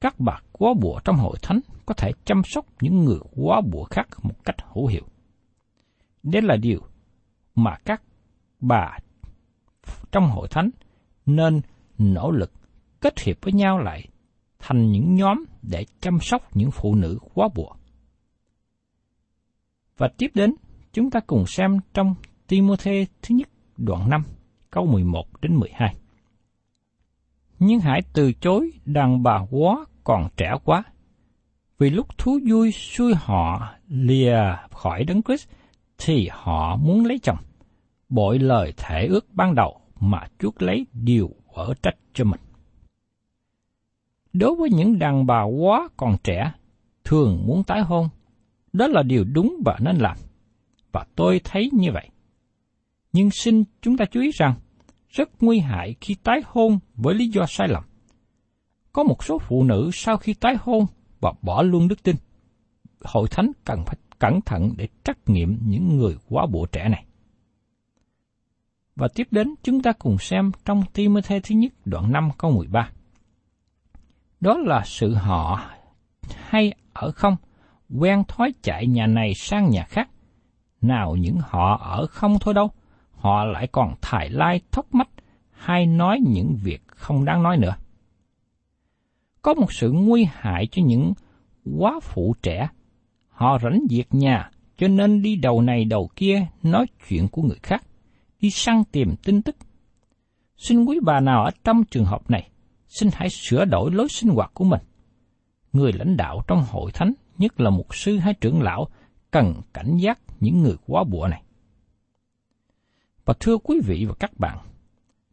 Các 0.00 0.14
bà 0.20 0.40
quá 0.52 0.74
bùa 0.80 1.00
trong 1.04 1.16
hội 1.16 1.36
thánh 1.42 1.60
có 1.86 1.94
thể 1.94 2.12
chăm 2.24 2.42
sóc 2.44 2.66
những 2.80 3.04
người 3.04 3.18
quá 3.36 3.60
bùa 3.60 3.84
khác 3.84 4.08
một 4.22 4.44
cách 4.44 4.56
hữu 4.74 4.86
hiệu. 4.86 5.04
Đây 6.32 6.42
là 6.42 6.56
điều 6.56 6.80
mà 7.54 7.76
các 7.84 8.02
bà 8.60 8.98
trong 10.12 10.30
hội 10.30 10.48
thánh 10.50 10.70
nên 11.26 11.60
nỗ 11.98 12.30
lực 12.30 12.52
kết 13.00 13.20
hiệp 13.20 13.36
với 13.42 13.52
nhau 13.52 13.78
lại 13.78 14.08
thành 14.58 14.92
những 14.92 15.14
nhóm 15.14 15.44
để 15.62 15.86
chăm 16.00 16.18
sóc 16.20 16.56
những 16.56 16.70
phụ 16.70 16.94
nữ 16.94 17.18
quá 17.34 17.48
bùa. 17.54 17.72
Và 19.96 20.08
tiếp 20.18 20.30
đến, 20.34 20.54
chúng 20.92 21.10
ta 21.10 21.20
cùng 21.20 21.46
xem 21.46 21.78
trong 21.94 22.14
Timôthê 22.46 23.06
thứ 23.22 23.34
nhất 23.34 23.48
đoạn 23.76 24.10
5, 24.10 24.22
câu 24.70 24.86
11 24.86 25.40
đến 25.40 25.56
12. 25.56 25.94
Nhưng 27.58 27.80
hãy 27.80 28.00
từ 28.12 28.32
chối 28.32 28.70
đàn 28.84 29.22
bà 29.22 29.38
quá 29.50 29.84
còn 30.04 30.28
trẻ 30.36 30.54
quá, 30.64 30.84
Vì 31.78 31.90
lúc 31.90 32.18
thú 32.18 32.38
vui 32.48 32.72
xui 32.72 33.14
họ 33.14 33.74
lìa 33.88 34.56
khỏi 34.70 35.04
đấng 35.04 35.22
Christ, 35.22 35.48
thì 35.98 36.28
họ 36.32 36.76
muốn 36.76 37.06
lấy 37.06 37.18
chồng, 37.22 37.38
bội 38.08 38.38
lời 38.38 38.72
thể 38.76 39.06
ước 39.06 39.26
ban 39.32 39.54
đầu 39.54 39.80
mà 40.00 40.20
chuốc 40.38 40.62
lấy 40.62 40.86
điều 40.92 41.30
ở 41.46 41.74
trách 41.82 41.96
cho 42.14 42.24
mình. 42.24 42.40
Đối 44.32 44.54
với 44.54 44.70
những 44.70 44.98
đàn 44.98 45.26
bà 45.26 45.42
quá 45.42 45.88
còn 45.96 46.16
trẻ, 46.24 46.52
thường 47.04 47.44
muốn 47.46 47.64
tái 47.64 47.80
hôn, 47.80 48.08
đó 48.72 48.86
là 48.86 49.02
điều 49.02 49.24
đúng 49.24 49.56
và 49.64 49.78
nên 49.80 49.96
làm. 49.96 50.16
Và 50.92 51.06
tôi 51.16 51.40
thấy 51.44 51.70
như 51.72 51.92
vậy. 51.92 52.08
Nhưng 53.12 53.30
xin 53.30 53.64
chúng 53.82 53.96
ta 53.96 54.04
chú 54.04 54.20
ý 54.20 54.30
rằng, 54.34 54.54
rất 55.08 55.28
nguy 55.40 55.58
hại 55.58 55.94
khi 56.00 56.16
tái 56.22 56.40
hôn 56.44 56.78
với 56.94 57.14
lý 57.14 57.28
do 57.28 57.46
sai 57.48 57.68
lầm. 57.68 57.84
Có 58.92 59.02
một 59.02 59.24
số 59.24 59.38
phụ 59.38 59.64
nữ 59.64 59.90
sau 59.92 60.16
khi 60.16 60.34
tái 60.34 60.56
hôn 60.60 60.86
và 61.20 61.32
bỏ 61.42 61.62
luôn 61.62 61.88
đức 61.88 62.02
tin. 62.02 62.16
Hội 63.04 63.28
thánh 63.30 63.50
cần 63.64 63.84
phải 63.86 63.96
cẩn 64.18 64.40
thận 64.40 64.74
để 64.76 64.88
trắc 65.04 65.18
nghiệm 65.26 65.58
những 65.66 65.96
người 65.96 66.16
quá 66.28 66.46
bộ 66.46 66.66
trẻ 66.66 66.88
này. 66.88 67.04
Và 68.96 69.08
tiếp 69.14 69.28
đến 69.30 69.54
chúng 69.62 69.82
ta 69.82 69.92
cùng 69.92 70.18
xem 70.18 70.50
trong 70.64 70.82
Timothy 70.92 71.40
thứ 71.40 71.54
nhất 71.54 71.72
đoạn 71.84 72.12
5 72.12 72.30
câu 72.38 72.50
13. 72.50 72.90
Đó 74.40 74.56
là 74.56 74.82
sự 74.84 75.14
họ 75.14 75.70
hay 76.48 76.72
ở 76.92 77.10
không, 77.10 77.36
quen 77.98 78.22
thói 78.28 78.52
chạy 78.62 78.86
nhà 78.86 79.06
này 79.06 79.34
sang 79.34 79.70
nhà 79.70 79.84
khác. 79.84 80.10
Nào 80.80 81.16
những 81.16 81.38
họ 81.42 81.76
ở 81.76 82.06
không 82.06 82.38
thôi 82.40 82.54
đâu, 82.54 82.70
họ 83.12 83.44
lại 83.44 83.66
còn 83.66 83.94
thải 84.00 84.30
lai 84.30 84.60
thóc 84.70 84.94
mắt 84.94 85.08
hay 85.50 85.86
nói 85.86 86.20
những 86.26 86.56
việc 86.62 86.82
không 86.88 87.24
đáng 87.24 87.42
nói 87.42 87.56
nữa. 87.56 87.76
Có 89.42 89.54
một 89.54 89.72
sự 89.72 89.92
nguy 89.92 90.28
hại 90.32 90.66
cho 90.66 90.82
những 90.84 91.12
quá 91.78 92.00
phụ 92.02 92.34
trẻ. 92.42 92.68
Họ 93.38 93.58
rảnh 93.62 93.80
việc 93.90 94.14
nhà, 94.14 94.50
cho 94.78 94.88
nên 94.88 95.22
đi 95.22 95.36
đầu 95.36 95.62
này 95.62 95.84
đầu 95.84 96.10
kia 96.16 96.46
nói 96.62 96.86
chuyện 97.08 97.28
của 97.28 97.42
người 97.42 97.58
khác, 97.62 97.82
đi 98.40 98.50
săn 98.50 98.82
tìm 98.92 99.14
tin 99.24 99.42
tức. 99.42 99.56
Xin 100.56 100.84
quý 100.84 100.98
bà 101.02 101.20
nào 101.20 101.44
ở 101.44 101.50
trong 101.64 101.84
trường 101.84 102.04
hợp 102.04 102.30
này, 102.30 102.48
xin 102.88 103.08
hãy 103.12 103.28
sửa 103.30 103.64
đổi 103.64 103.90
lối 103.90 104.08
sinh 104.08 104.30
hoạt 104.30 104.50
của 104.54 104.64
mình. 104.64 104.80
Người 105.72 105.92
lãnh 105.92 106.16
đạo 106.16 106.42
trong 106.46 106.64
hội 106.70 106.90
thánh, 106.94 107.12
nhất 107.38 107.60
là 107.60 107.70
mục 107.70 107.94
sư 107.94 108.16
hay 108.16 108.34
trưởng 108.34 108.62
lão, 108.62 108.88
cần 109.30 109.54
cảnh 109.74 109.96
giác 109.96 110.20
những 110.40 110.62
người 110.62 110.76
quá 110.86 111.04
bụa 111.04 111.28
này. 111.28 111.42
Và 113.24 113.34
thưa 113.40 113.58
quý 113.58 113.80
vị 113.84 114.04
và 114.08 114.14
các 114.20 114.38
bạn, 114.38 114.58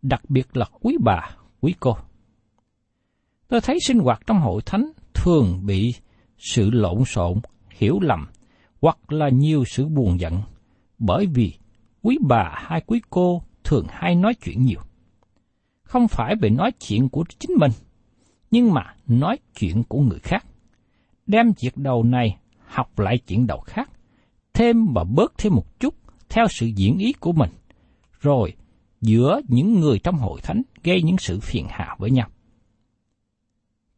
đặc 0.01 0.21
biệt 0.29 0.57
là 0.57 0.65
quý 0.81 0.97
bà, 1.03 1.35
quý 1.61 1.75
cô. 1.79 1.97
Tôi 3.47 3.61
thấy 3.61 3.77
sinh 3.87 3.99
hoạt 3.99 4.21
trong 4.27 4.39
hội 4.39 4.61
thánh 4.65 4.91
thường 5.13 5.65
bị 5.65 5.93
sự 6.37 6.69
lộn 6.71 7.05
xộn, 7.05 7.39
hiểu 7.77 7.99
lầm 8.01 8.27
hoặc 8.81 9.11
là 9.11 9.29
nhiều 9.29 9.63
sự 9.65 9.85
buồn 9.87 10.19
giận 10.19 10.41
bởi 10.99 11.25
vì 11.25 11.53
quý 12.01 12.17
bà 12.27 12.51
hay 12.55 12.81
quý 12.81 13.01
cô 13.09 13.41
thường 13.63 13.85
hay 13.89 14.15
nói 14.15 14.33
chuyện 14.43 14.65
nhiều. 14.65 14.79
Không 15.83 16.07
phải 16.07 16.35
về 16.41 16.49
nói 16.49 16.71
chuyện 16.87 17.09
của 17.09 17.23
chính 17.39 17.51
mình, 17.59 17.71
nhưng 18.51 18.73
mà 18.73 18.95
nói 19.07 19.37
chuyện 19.59 19.83
của 19.83 19.99
người 19.99 20.19
khác. 20.19 20.45
Đem 21.27 21.51
việc 21.61 21.77
đầu 21.77 22.03
này 22.03 22.37
học 22.65 22.99
lại 22.99 23.17
chuyện 23.17 23.47
đầu 23.47 23.59
khác, 23.59 23.89
thêm 24.53 24.93
và 24.93 25.03
bớt 25.03 25.33
thêm 25.37 25.53
một 25.55 25.79
chút 25.79 25.95
theo 26.29 26.45
sự 26.49 26.65
diễn 26.65 26.97
ý 26.97 27.13
của 27.13 27.31
mình, 27.31 27.49
rồi 28.21 28.53
giữa 29.01 29.41
những 29.47 29.79
người 29.79 29.99
trong 29.99 30.15
hội 30.15 30.39
thánh 30.43 30.61
gây 30.83 31.01
những 31.01 31.17
sự 31.17 31.39
phiền 31.39 31.65
hà 31.69 31.95
với 31.99 32.11
nhau. 32.11 32.27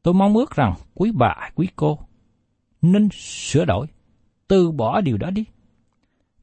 Tôi 0.04 0.14
mong 0.14 0.38
ước 0.38 0.56
rằng 0.56 0.74
quý 0.94 1.12
bà, 1.12 1.50
quý 1.56 1.68
cô 1.76 2.00
nên 2.82 3.10
sửa 3.12 3.66
đổi, 3.66 3.88
từ 4.48 4.72
bỏ 4.72 5.02
điều 5.02 5.18
đó 5.18 5.30
đi. 5.30 5.46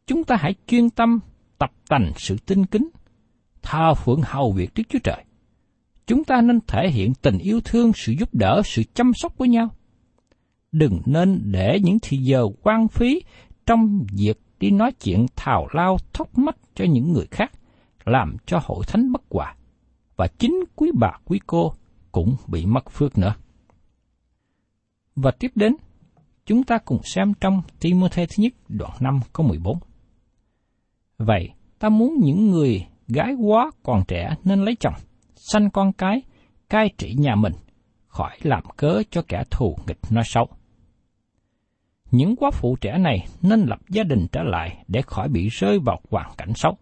Chúng 0.07 0.25
ta 0.25 0.37
hãy 0.37 0.55
chuyên 0.67 0.91
tâm 0.91 1.21
tập 1.59 1.73
tành 1.89 2.13
sự 2.17 2.37
tinh 2.47 2.67
kính, 2.67 2.89
thờ 3.63 3.95
phượng 3.95 4.21
hầu 4.25 4.53
việc 4.53 4.71
Đức 4.75 4.83
Chúa 4.89 4.99
Trời. 5.05 5.25
Chúng 6.07 6.25
ta 6.25 6.41
nên 6.41 6.61
thể 6.67 6.91
hiện 6.91 7.13
tình 7.23 7.39
yêu 7.39 7.61
thương, 7.65 7.93
sự 7.95 8.13
giúp 8.13 8.29
đỡ, 8.35 8.63
sự 8.65 8.83
chăm 8.95 9.13
sóc 9.15 9.39
với 9.39 9.49
nhau. 9.49 9.69
Đừng 10.73 11.01
nên 11.07 11.43
để 11.45 11.81
những 11.83 11.99
thì 12.03 12.17
giờ 12.17 12.47
quan 12.63 12.89
phí 12.89 13.23
trong 13.67 14.07
việc 14.13 14.41
đi 14.61 14.71
nói 14.71 14.93
chuyện 14.93 15.27
thào 15.37 15.69
lao 15.73 15.99
thóc 16.13 16.39
mắt 16.39 16.57
cho 16.75 16.85
những 16.85 17.13
người 17.13 17.27
khác, 17.31 17.53
làm 18.05 18.37
cho 18.47 18.61
hội 18.65 18.85
thánh 18.87 19.13
bất 19.13 19.23
hòa, 19.31 19.55
và 20.17 20.27
chính 20.39 20.65
quý 20.77 20.91
bà 20.95 21.13
quý 21.25 21.41
cô 21.47 21.73
cũng 22.13 22.37
bị 22.47 22.67
mất 22.67 22.91
phước 22.91 23.19
nữa. 23.19 23.35
Và 25.17 25.31
tiếp 25.31 25.53
đến, 25.55 25.77
chúng 26.47 26.65
ta 26.65 26.79
cùng 26.79 27.03
xem 27.03 27.33
trong 27.41 27.63
Timothy 27.81 28.27
thứ 28.27 28.35
nhất 28.43 28.53
đoạn 28.69 28.93
5 29.01 29.21
câu 29.33 29.47
14. 29.47 29.79
Vậy, 31.19 31.51
ta 31.79 31.89
muốn 31.89 32.15
những 32.21 32.51
người 32.51 32.87
gái 33.09 33.35
quá 33.35 33.71
còn 33.83 34.03
trẻ 34.09 34.37
nên 34.45 34.65
lấy 34.65 34.77
chồng, 34.81 34.95
sanh 35.35 35.71
con 35.71 35.93
cái, 35.93 36.23
cai 36.69 36.91
trị 36.99 37.15
nhà 37.19 37.35
mình, 37.35 37.53
khỏi 38.07 38.37
làm 38.43 38.63
cớ 38.77 39.03
cho 39.11 39.23
kẻ 39.29 39.45
thù 39.51 39.77
nghịch 39.87 39.99
nói 40.11 40.25
xấu. 40.27 40.49
Những 42.11 42.37
quá 42.37 42.51
phụ 42.51 42.77
trẻ 42.81 42.99
này 42.99 43.27
nên 43.43 43.61
lập 43.61 43.79
gia 43.89 44.03
đình 44.03 44.27
trở 44.33 44.43
lại 44.43 44.85
để 44.89 45.03
khỏi 45.03 45.29
bị 45.29 45.49
rơi 45.49 45.79
vào 45.79 46.01
hoàn 46.11 46.31
cảnh 46.37 46.53
xấu. 46.55 46.77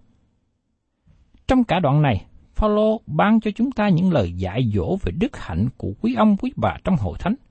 Trong 1.46 1.64
cả 1.64 1.80
đoạn 1.80 2.02
này, 2.02 2.26
Phaolô 2.54 3.00
ban 3.06 3.40
cho 3.40 3.50
chúng 3.54 3.72
ta 3.72 3.88
những 3.88 4.12
lời 4.12 4.32
dạy 4.32 4.70
dỗ 4.74 4.96
về 5.02 5.12
đức 5.18 5.36
hạnh 5.36 5.68
của 5.76 5.92
quý 6.00 6.14
ông 6.14 6.36
quý 6.36 6.52
bà 6.56 6.76
trong 6.84 6.96
hội 6.96 7.18
thánh– 7.18 7.34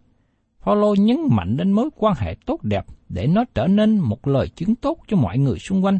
Phaolô 0.61 0.95
nhấn 0.95 1.17
mạnh 1.29 1.57
đến 1.57 1.71
mối 1.71 1.89
quan 1.95 2.13
hệ 2.17 2.35
tốt 2.45 2.63
đẹp 2.63 2.85
để 3.09 3.27
nó 3.27 3.43
trở 3.55 3.67
nên 3.67 3.99
một 3.99 4.27
lời 4.27 4.47
chứng 4.47 4.75
tốt 4.75 4.97
cho 5.07 5.17
mọi 5.17 5.37
người 5.37 5.59
xung 5.59 5.85
quanh, 5.85 5.99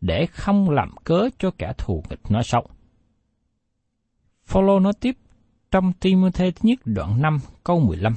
để 0.00 0.26
không 0.26 0.70
làm 0.70 0.90
cớ 1.04 1.28
cho 1.38 1.50
kẻ 1.58 1.72
thù 1.78 2.02
nghịch 2.10 2.30
nói 2.30 2.42
xấu. 2.44 2.66
Phaolô 4.44 4.80
nói 4.80 4.92
tiếp 5.00 5.16
trong 5.70 5.92
Timothy 5.92 6.50
thứ 6.50 6.60
nhất 6.62 6.78
đoạn 6.84 7.22
5 7.22 7.38
câu 7.64 7.80
15. 7.80 8.14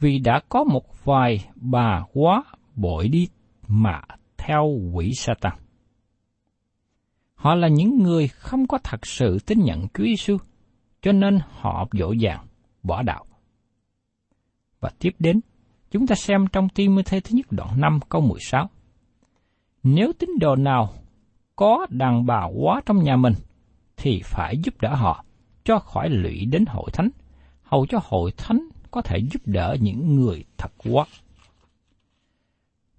Vì 0.00 0.18
đã 0.18 0.40
có 0.48 0.64
một 0.64 1.04
vài 1.04 1.48
bà 1.54 2.04
quá 2.12 2.44
bội 2.74 3.08
đi 3.08 3.28
mà 3.68 4.00
theo 4.36 4.78
quỷ 4.92 5.12
Satan. 5.14 5.52
Họ 7.34 7.54
là 7.54 7.68
những 7.68 8.02
người 8.02 8.28
không 8.28 8.66
có 8.66 8.78
thật 8.84 9.06
sự 9.06 9.38
tin 9.46 9.58
nhận 9.64 9.88
Chúa 9.94 10.04
Giêsu, 10.04 10.36
cho 11.02 11.12
nên 11.12 11.38
họ 11.50 11.88
dỗ 11.92 12.12
dàng 12.12 12.46
bỏ 12.82 13.02
đạo. 13.02 13.25
Và 14.86 14.92
tiếp 14.98 15.14
đến, 15.18 15.40
chúng 15.90 16.06
ta 16.06 16.14
xem 16.14 16.46
trong 16.52 16.68
Timothy 16.68 17.20
thứ 17.20 17.36
nhất 17.36 17.46
đoạn 17.50 17.80
5 17.80 18.00
câu 18.08 18.20
16. 18.20 18.70
Nếu 19.82 20.12
tín 20.18 20.30
đồ 20.40 20.56
nào 20.56 20.92
có 21.56 21.86
đàn 21.90 22.26
bà 22.26 22.44
quá 22.44 22.80
trong 22.86 23.02
nhà 23.02 23.16
mình, 23.16 23.32
thì 23.96 24.20
phải 24.24 24.56
giúp 24.64 24.74
đỡ 24.80 24.94
họ, 24.94 25.24
cho 25.64 25.78
khỏi 25.78 26.08
lụy 26.08 26.46
đến 26.46 26.64
hội 26.66 26.90
thánh, 26.92 27.08
hầu 27.62 27.86
cho 27.86 27.98
hội 28.04 28.32
thánh 28.36 28.68
có 28.90 29.02
thể 29.02 29.18
giúp 29.32 29.42
đỡ 29.44 29.76
những 29.80 30.14
người 30.14 30.44
thật 30.58 30.72
quá. 30.76 31.04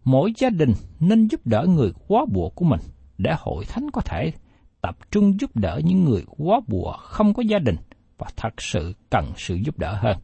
Mỗi 0.03 0.33
gia 0.37 0.49
đình 0.49 0.73
nên 0.99 1.27
giúp 1.27 1.41
đỡ 1.45 1.65
người 1.69 1.91
quá 2.07 2.25
bùa 2.33 2.49
của 2.49 2.65
mình, 2.65 2.81
để 3.17 3.35
hội 3.39 3.65
thánh 3.65 3.91
có 3.91 4.01
thể 4.01 4.31
tập 4.81 4.97
trung 5.11 5.39
giúp 5.39 5.55
đỡ 5.55 5.81
những 5.83 6.03
người 6.03 6.23
quá 6.37 6.59
bùa 6.67 6.91
không 6.99 7.33
có 7.33 7.43
gia 7.43 7.59
đình 7.59 7.75
và 8.17 8.27
thật 8.35 8.61
sự 8.61 8.93
cần 9.09 9.31
sự 9.37 9.55
giúp 9.55 9.79
đỡ 9.79 9.95
hơn. 10.01 10.17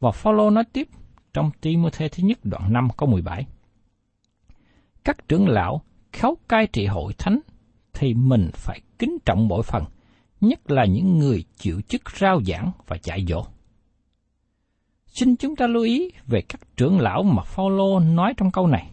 Và 0.00 0.10
Phaolô 0.10 0.50
nói 0.50 0.64
tiếp 0.72 0.88
trong 1.32 1.50
Timothy 1.60 2.08
thứ 2.08 2.22
nhất 2.22 2.38
đoạn 2.44 2.72
5 2.72 2.88
câu 2.96 3.08
17. 3.08 3.46
Các 5.04 5.28
trưởng 5.28 5.48
lão 5.48 5.82
khéo 6.12 6.36
cai 6.48 6.66
trị 6.66 6.86
hội 6.86 7.12
thánh 7.18 7.40
thì 7.92 8.14
mình 8.14 8.50
phải 8.54 8.80
kính 8.98 9.18
trọng 9.24 9.48
mỗi 9.48 9.62
phần, 9.62 9.84
nhất 10.40 10.70
là 10.70 10.84
những 10.84 11.18
người 11.18 11.44
chịu 11.56 11.80
chức 11.88 12.02
rao 12.10 12.42
giảng 12.42 12.70
và 12.86 12.96
dạy 13.02 13.24
dỗ. 13.28 13.44
Xin 15.06 15.36
chúng 15.36 15.56
ta 15.56 15.66
lưu 15.66 15.82
ý 15.82 16.10
về 16.26 16.42
các 16.48 16.60
trưởng 16.76 17.00
lão 17.00 17.22
mà 17.22 17.42
Phaolô 17.42 18.00
nói 18.00 18.34
trong 18.36 18.50
câu 18.50 18.66
này. 18.66 18.90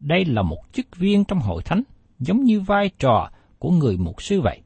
Đây 0.00 0.24
là 0.24 0.42
một 0.42 0.62
chức 0.72 0.96
viên 0.96 1.24
trong 1.24 1.38
hội 1.38 1.62
thánh, 1.62 1.82
giống 2.18 2.44
như 2.44 2.60
vai 2.60 2.90
trò 2.98 3.30
của 3.58 3.70
người 3.70 3.96
mục 3.96 4.22
sư 4.22 4.40
vậy. 4.40 4.60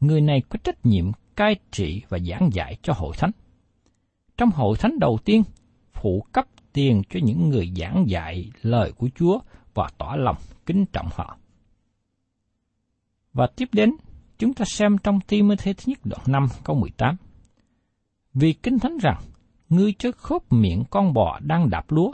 Người 0.00 0.20
này 0.20 0.42
có 0.48 0.58
trách 0.64 0.86
nhiệm 0.86 1.10
cai 1.36 1.56
trị 1.70 2.02
và 2.08 2.18
giảng 2.18 2.50
dạy 2.52 2.76
cho 2.82 2.92
hội 2.92 3.14
thánh 3.18 3.30
trong 4.40 4.50
hội 4.50 4.76
thánh 4.78 4.98
đầu 4.98 5.18
tiên, 5.24 5.42
phụ 5.92 6.26
cấp 6.32 6.46
tiền 6.72 7.02
cho 7.10 7.20
những 7.22 7.48
người 7.48 7.72
giảng 7.76 8.04
dạy 8.08 8.50
lời 8.62 8.92
của 8.92 9.08
Chúa 9.14 9.38
và 9.74 9.88
tỏ 9.98 10.16
lòng 10.16 10.36
kính 10.66 10.84
trọng 10.92 11.08
họ. 11.12 11.38
Và 13.32 13.46
tiếp 13.56 13.68
đến, 13.72 13.90
chúng 14.38 14.54
ta 14.54 14.64
xem 14.64 14.98
trong 14.98 15.20
Timothy 15.20 15.72
thứ 15.72 15.82
nhất 15.86 15.98
đoạn 16.04 16.22
5 16.26 16.46
câu 16.64 16.76
18. 16.76 17.16
Vì 18.34 18.52
kinh 18.52 18.78
thánh 18.78 18.98
rằng, 18.98 19.20
ngươi 19.68 19.92
chớ 19.98 20.10
khớp 20.16 20.52
miệng 20.52 20.84
con 20.90 21.12
bò 21.12 21.38
đang 21.42 21.70
đạp 21.70 21.84
lúa, 21.88 22.12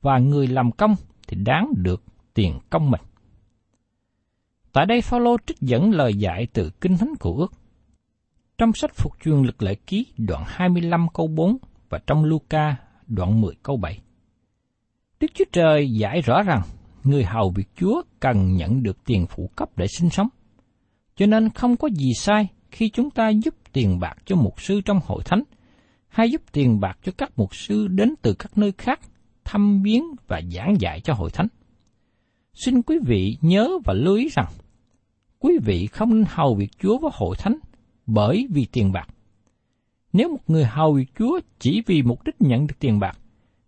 và 0.00 0.18
người 0.18 0.46
làm 0.46 0.72
công 0.72 0.94
thì 1.28 1.36
đáng 1.36 1.72
được 1.76 2.02
tiền 2.34 2.58
công 2.70 2.90
mình. 2.90 3.02
Tại 4.72 4.86
đây 4.86 5.00
Phaolô 5.00 5.36
trích 5.46 5.60
dẫn 5.60 5.90
lời 5.90 6.14
dạy 6.14 6.46
từ 6.52 6.70
Kinh 6.80 6.96
Thánh 6.96 7.14
của 7.20 7.34
ước. 7.34 7.59
Trong 8.60 8.72
sách 8.72 8.94
Phục 8.94 9.12
truyền 9.24 9.42
lực 9.42 9.62
lệ 9.62 9.74
ký 9.74 10.06
đoạn 10.18 10.44
25 10.46 11.06
câu 11.14 11.26
4 11.26 11.56
và 11.88 11.98
trong 12.06 12.24
Luca 12.24 12.76
đoạn 13.06 13.40
10 13.40 13.54
câu 13.62 13.76
7. 13.76 14.00
Đức 15.20 15.26
Chúa 15.34 15.44
Trời 15.52 15.90
giải 15.92 16.20
rõ 16.20 16.42
rằng 16.42 16.62
người 17.04 17.24
hầu 17.24 17.52
việc 17.56 17.68
Chúa 17.76 18.02
cần 18.20 18.54
nhận 18.54 18.82
được 18.82 19.04
tiền 19.04 19.26
phụ 19.26 19.50
cấp 19.56 19.68
để 19.76 19.86
sinh 19.86 20.10
sống. 20.10 20.28
Cho 21.16 21.26
nên 21.26 21.50
không 21.50 21.76
có 21.76 21.88
gì 21.88 22.12
sai 22.14 22.48
khi 22.70 22.88
chúng 22.88 23.10
ta 23.10 23.28
giúp 23.28 23.54
tiền 23.72 23.98
bạc 24.00 24.14
cho 24.24 24.36
mục 24.36 24.60
sư 24.60 24.80
trong 24.84 25.00
hội 25.04 25.22
thánh, 25.24 25.42
hay 26.08 26.30
giúp 26.30 26.42
tiền 26.52 26.80
bạc 26.80 26.98
cho 27.02 27.12
các 27.18 27.32
mục 27.36 27.54
sư 27.54 27.88
đến 27.88 28.14
từ 28.22 28.34
các 28.34 28.58
nơi 28.58 28.72
khác 28.78 29.00
thăm 29.44 29.82
viếng 29.82 30.04
và 30.26 30.40
giảng 30.54 30.74
dạy 30.80 31.00
cho 31.00 31.14
hội 31.14 31.30
thánh. 31.30 31.46
Xin 32.54 32.82
quý 32.82 32.98
vị 33.06 33.36
nhớ 33.40 33.68
và 33.84 33.94
lưu 33.94 34.16
ý 34.16 34.28
rằng, 34.32 34.48
quý 35.38 35.58
vị 35.64 35.86
không 35.86 36.14
nên 36.14 36.24
hầu 36.28 36.54
việc 36.54 36.70
Chúa 36.78 36.98
với 36.98 37.10
hội 37.14 37.36
thánh 37.38 37.56
bởi 38.12 38.46
vì 38.50 38.66
tiền 38.72 38.92
bạc. 38.92 39.08
Nếu 40.12 40.28
một 40.28 40.44
người 40.46 40.64
hầu 40.64 41.00
Chúa 41.18 41.40
chỉ 41.58 41.82
vì 41.86 42.02
mục 42.02 42.24
đích 42.24 42.40
nhận 42.40 42.66
được 42.66 42.74
tiền 42.78 42.98
bạc, 42.98 43.18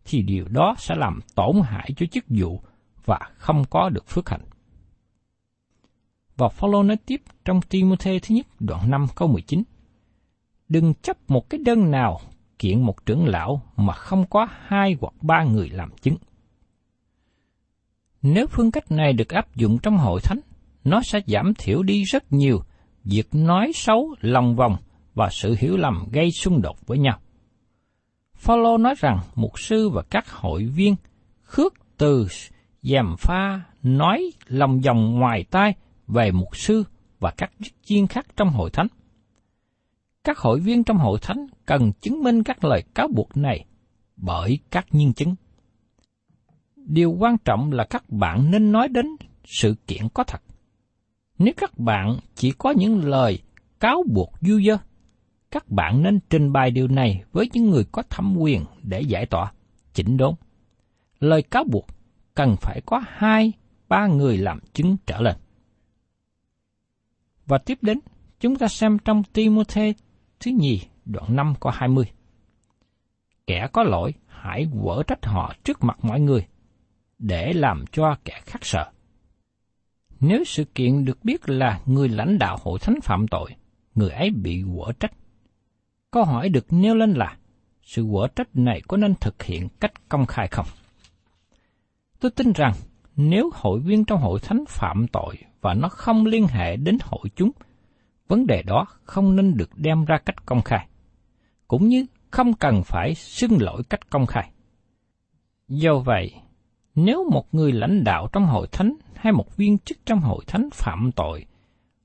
thì 0.04 0.22
điều 0.22 0.48
đó 0.48 0.74
sẽ 0.78 0.94
làm 0.94 1.20
tổn 1.34 1.56
hại 1.64 1.90
cho 1.96 2.06
chức 2.06 2.24
vụ 2.28 2.60
và 3.04 3.18
không 3.36 3.64
có 3.70 3.88
được 3.88 4.08
phước 4.08 4.28
hạnh. 4.28 4.44
Và 6.36 6.48
Phaolô 6.48 6.82
nói 6.82 6.96
tiếp 7.06 7.22
trong 7.44 7.60
Timôthê 7.62 8.18
thứ 8.18 8.34
nhất 8.34 8.46
đoạn 8.60 8.90
5 8.90 9.06
câu 9.14 9.28
19. 9.28 9.62
Đừng 10.68 10.94
chấp 10.94 11.30
một 11.30 11.50
cái 11.50 11.60
đơn 11.64 11.90
nào 11.90 12.20
kiện 12.58 12.82
một 12.82 13.06
trưởng 13.06 13.26
lão 13.26 13.62
mà 13.76 13.92
không 13.92 14.24
có 14.30 14.48
hai 14.66 14.96
hoặc 15.00 15.14
ba 15.22 15.44
người 15.44 15.68
làm 15.68 15.90
chứng. 16.00 16.16
Nếu 18.22 18.46
phương 18.46 18.70
cách 18.70 18.90
này 18.90 19.12
được 19.12 19.28
áp 19.28 19.56
dụng 19.56 19.78
trong 19.78 19.96
hội 19.98 20.20
thánh, 20.20 20.38
nó 20.84 21.02
sẽ 21.02 21.20
giảm 21.26 21.54
thiểu 21.58 21.82
đi 21.82 22.02
rất 22.02 22.32
nhiều 22.32 22.62
việc 23.04 23.28
nói 23.32 23.72
xấu, 23.74 24.14
lòng 24.20 24.56
vòng 24.56 24.76
và 25.14 25.28
sự 25.30 25.56
hiểu 25.58 25.76
lầm 25.76 26.08
gây 26.12 26.30
xung 26.30 26.62
đột 26.62 26.86
với 26.86 26.98
nhau. 26.98 27.18
Phaolô 28.34 28.78
nói 28.78 28.94
rằng 28.98 29.20
mục 29.34 29.58
sư 29.58 29.88
và 29.88 30.02
các 30.10 30.30
hội 30.30 30.64
viên 30.64 30.96
khước 31.42 31.74
từ 31.96 32.26
dèm 32.82 33.16
pha 33.18 33.60
nói 33.82 34.32
lòng 34.46 34.80
vòng 34.80 35.18
ngoài 35.18 35.44
tai 35.50 35.74
về 36.06 36.30
mục 36.30 36.56
sư 36.56 36.84
và 37.18 37.30
các 37.30 37.52
chức 37.64 37.72
viên 37.88 38.06
khác 38.06 38.26
trong 38.36 38.48
hội 38.48 38.70
thánh. 38.70 38.86
Các 40.24 40.38
hội 40.38 40.60
viên 40.60 40.84
trong 40.84 40.96
hội 40.96 41.18
thánh 41.22 41.46
cần 41.66 41.92
chứng 42.00 42.22
minh 42.22 42.42
các 42.42 42.64
lời 42.64 42.82
cáo 42.94 43.08
buộc 43.08 43.36
này 43.36 43.64
bởi 44.16 44.58
các 44.70 44.86
nhân 44.90 45.12
chứng. 45.12 45.34
Điều 46.76 47.12
quan 47.12 47.36
trọng 47.44 47.72
là 47.72 47.84
các 47.84 48.10
bạn 48.10 48.50
nên 48.50 48.72
nói 48.72 48.88
đến 48.88 49.06
sự 49.44 49.74
kiện 49.86 50.08
có 50.14 50.24
thật. 50.24 50.42
Nếu 51.44 51.54
các 51.56 51.78
bạn 51.78 52.16
chỉ 52.34 52.52
có 52.58 52.70
những 52.70 53.04
lời 53.04 53.38
cáo 53.80 54.04
buộc 54.08 54.32
du 54.40 54.60
dơ, 54.66 54.78
các 55.50 55.68
bạn 55.68 56.02
nên 56.02 56.20
trình 56.30 56.52
bày 56.52 56.70
điều 56.70 56.88
này 56.88 57.24
với 57.32 57.50
những 57.52 57.70
người 57.70 57.84
có 57.92 58.02
thẩm 58.10 58.36
quyền 58.38 58.64
để 58.82 59.00
giải 59.00 59.26
tỏa, 59.26 59.52
chỉnh 59.92 60.16
đốn. 60.16 60.34
Lời 61.20 61.42
cáo 61.42 61.64
buộc 61.64 61.86
cần 62.34 62.56
phải 62.60 62.80
có 62.86 63.02
hai, 63.06 63.52
ba 63.88 64.06
người 64.06 64.38
làm 64.38 64.60
chứng 64.72 64.96
trở 65.06 65.20
lên. 65.20 65.36
Và 67.46 67.58
tiếp 67.58 67.78
đến, 67.82 68.00
chúng 68.40 68.56
ta 68.56 68.68
xem 68.68 68.98
trong 68.98 69.22
Timothée 69.32 69.92
thứ 70.40 70.50
nhì 70.50 70.80
đoạn 71.04 71.36
5 71.36 71.54
có 71.60 71.70
20. 71.74 72.04
Kẻ 73.46 73.68
có 73.72 73.82
lỗi, 73.82 74.14
hãy 74.26 74.66
vỡ 74.72 75.02
trách 75.06 75.26
họ 75.26 75.54
trước 75.64 75.84
mặt 75.84 75.98
mọi 76.02 76.20
người, 76.20 76.46
để 77.18 77.52
làm 77.52 77.84
cho 77.92 78.16
kẻ 78.24 78.40
khác 78.44 78.58
sợ. 78.62 78.90
Nếu 80.24 80.44
sự 80.44 80.64
kiện 80.64 81.04
được 81.04 81.24
biết 81.24 81.48
là 81.48 81.80
người 81.86 82.08
lãnh 82.08 82.38
đạo 82.38 82.58
hội 82.62 82.78
thánh 82.78 83.00
phạm 83.02 83.28
tội, 83.28 83.54
người 83.94 84.10
ấy 84.10 84.30
bị 84.30 84.64
quở 84.76 84.92
trách. 85.00 85.12
Câu 86.10 86.24
hỏi 86.24 86.48
được 86.48 86.72
nêu 86.72 86.94
lên 86.94 87.12
là, 87.12 87.36
sự 87.82 88.06
quở 88.12 88.28
trách 88.36 88.56
này 88.56 88.80
có 88.88 88.96
nên 88.96 89.14
thực 89.14 89.42
hiện 89.42 89.68
cách 89.80 90.08
công 90.08 90.26
khai 90.26 90.48
không? 90.48 90.66
Tôi 92.20 92.30
tin 92.30 92.52
rằng, 92.52 92.72
nếu 93.16 93.50
hội 93.54 93.80
viên 93.80 94.04
trong 94.04 94.20
hội 94.20 94.40
thánh 94.40 94.64
phạm 94.68 95.06
tội 95.08 95.38
và 95.60 95.74
nó 95.74 95.88
không 95.88 96.26
liên 96.26 96.46
hệ 96.46 96.76
đến 96.76 96.98
hội 97.00 97.30
chúng, 97.36 97.50
vấn 98.28 98.46
đề 98.46 98.62
đó 98.62 98.86
không 99.04 99.36
nên 99.36 99.56
được 99.56 99.70
đem 99.76 100.04
ra 100.04 100.18
cách 100.26 100.46
công 100.46 100.62
khai, 100.62 100.88
cũng 101.68 101.88
như 101.88 102.06
không 102.30 102.54
cần 102.54 102.82
phải 102.84 103.14
xưng 103.14 103.62
lỗi 103.62 103.82
cách 103.90 104.10
công 104.10 104.26
khai. 104.26 104.50
Do 105.68 105.98
vậy, 105.98 106.32
nếu 106.94 107.30
một 107.30 107.54
người 107.54 107.72
lãnh 107.72 108.04
đạo 108.04 108.28
trong 108.32 108.46
hội 108.46 108.66
thánh 108.72 108.94
hay 109.14 109.32
một 109.32 109.56
viên 109.56 109.78
chức 109.78 109.98
trong 110.06 110.20
hội 110.20 110.44
thánh 110.46 110.68
phạm 110.72 111.10
tội 111.12 111.46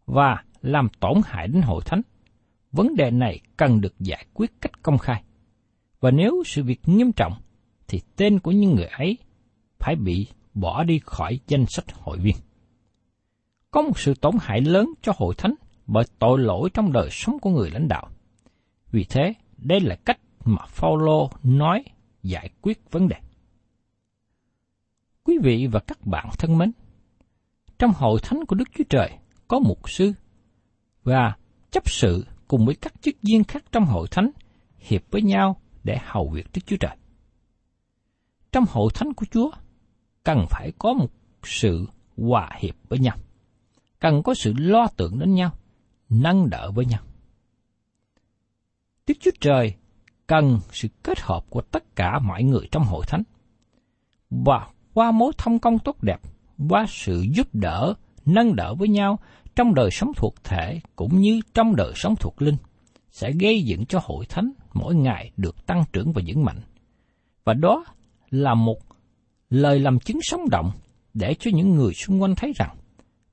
và 0.06 0.44
làm 0.62 0.90
tổn 1.00 1.22
hại 1.26 1.48
đến 1.48 1.62
hội 1.62 1.82
thánh, 1.86 2.02
vấn 2.72 2.96
đề 2.96 3.12
này 3.12 3.40
cần 3.58 3.82
được 3.82 4.00
giải 4.00 4.26
quyết 4.34 4.62
cách 4.62 4.82
công 4.82 4.98
khai. 4.98 5.24
Và 6.00 6.12
nếu 6.12 6.44
sự 6.46 6.64
việc 6.64 6.80
nghiêm 6.86 7.12
trọng, 7.12 7.34
thì 7.88 8.02
tên 8.16 8.40
của 8.40 8.52
những 8.52 8.76
người 8.76 8.86
ấy 8.86 9.18
phải 9.80 9.96
bị 9.96 10.28
bỏ 10.54 10.84
đi 10.84 11.00
khỏi 11.04 11.40
danh 11.48 11.66
sách 11.66 11.86
hội 11.94 12.18
viên. 12.18 12.36
Có 13.72 13.82
một 13.82 14.00
sự 14.00 14.14
tổn 14.14 14.34
hại 14.42 14.62
lớn 14.62 14.90
cho 15.02 15.14
hội 15.16 15.36
thánh 15.38 15.54
bởi 15.88 16.04
tội 16.20 16.40
lỗi 16.40 16.70
trong 16.74 16.92
đời 16.92 17.10
sống 17.12 17.40
của 17.40 17.50
người 17.50 17.72
lãnh 17.72 17.88
đạo. 17.88 18.10
Vì 18.92 19.04
thế, 19.04 19.34
đây 19.58 19.80
là 19.80 19.96
cách 19.96 20.20
mà 20.46 20.66
Phaolô 20.68 21.30
nói 21.44 21.84
giải 22.24 22.50
quyết 22.62 22.92
vấn 22.92 23.08
đề. 23.08 23.18
Quý 25.28 25.38
vị 25.44 25.68
và 25.72 25.80
các 25.80 26.06
bạn 26.06 26.30
thân 26.38 26.58
mến, 26.58 26.72
trong 27.80 27.92
hội 27.96 28.20
thánh 28.24 28.46
của 28.46 28.56
Đức 28.56 28.68
Chúa 28.78 28.84
Trời 28.90 29.18
có 29.48 29.60
mục 29.60 29.90
sư 29.90 30.14
và 31.04 31.38
chấp 31.72 31.90
sự 31.90 32.26
cùng 32.48 32.66
với 32.66 32.76
các 32.76 32.94
chức 33.02 33.16
viên 33.22 33.44
khác 33.44 33.64
trong 33.72 33.86
hội 33.86 34.08
thánh 34.12 34.32
hiệp 34.80 35.02
với 35.12 35.22
nhau 35.22 35.62
để 35.84 35.98
hầu 36.02 36.30
việc 36.30 36.48
Đức 36.54 36.62
Chúa 36.66 36.76
Trời. 36.80 36.98
Trong 38.52 38.66
hội 38.70 38.90
thánh 38.94 39.14
của 39.14 39.26
Chúa 39.32 39.52
cần 40.24 40.46
phải 40.50 40.72
có 40.80 40.94
một 40.94 41.08
sự 41.44 41.86
hòa 42.18 42.50
hiệp 42.60 42.76
với 42.90 43.00
nhau, 43.00 43.18
cần 44.00 44.24
có 44.24 44.34
sự 44.34 44.54
lo 44.58 44.88
tưởng 44.98 45.20
đến 45.20 45.34
nhau, 45.34 45.52
nâng 46.10 46.50
đỡ 46.50 46.72
với 46.72 46.86
nhau. 46.86 47.02
Đức 49.08 49.14
Chúa 49.20 49.32
Trời 49.40 49.76
cần 50.28 50.60
sự 50.72 50.88
kết 51.04 51.20
hợp 51.20 51.46
của 51.50 51.62
tất 51.62 51.96
cả 51.96 52.20
mọi 52.20 52.44
người 52.44 52.68
trong 52.72 52.84
hội 52.84 53.06
thánh. 53.08 53.24
Và 54.30 54.68
qua 54.98 55.12
mối 55.12 55.32
thông 55.38 55.60
công 55.60 55.80
tốt 55.80 56.04
đẹp, 56.04 56.20
qua 56.70 56.86
sự 56.90 57.26
giúp 57.36 57.48
đỡ, 57.54 57.94
nâng 58.26 58.56
đỡ 58.56 58.76
với 58.76 58.88
nhau 58.88 59.20
trong 59.56 59.74
đời 59.74 59.90
sống 59.92 60.12
thuộc 60.16 60.44
thể 60.44 60.80
cũng 60.96 61.20
như 61.20 61.42
trong 61.54 61.76
đời 61.76 61.92
sống 61.96 62.16
thuộc 62.16 62.42
linh, 62.42 62.56
sẽ 63.12 63.32
gây 63.32 63.62
dựng 63.62 63.86
cho 63.86 64.00
hội 64.04 64.26
thánh 64.26 64.52
mỗi 64.74 64.96
ngày 64.96 65.32
được 65.38 65.66
tăng 65.66 65.84
trưởng 65.94 66.14
và 66.14 66.22
vững 66.28 66.46
mạnh. 66.46 66.60
Và 67.44 67.54
đó 67.54 67.86
là 68.30 68.54
một 68.54 68.78
lời 69.50 69.80
làm 69.80 70.00
chứng 70.00 70.20
sống 70.22 70.50
động 70.52 70.72
để 71.14 71.36
cho 71.40 71.52
những 71.54 71.76
người 71.76 71.94
xung 71.94 72.22
quanh 72.22 72.36
thấy 72.36 72.54
rằng 72.56 72.76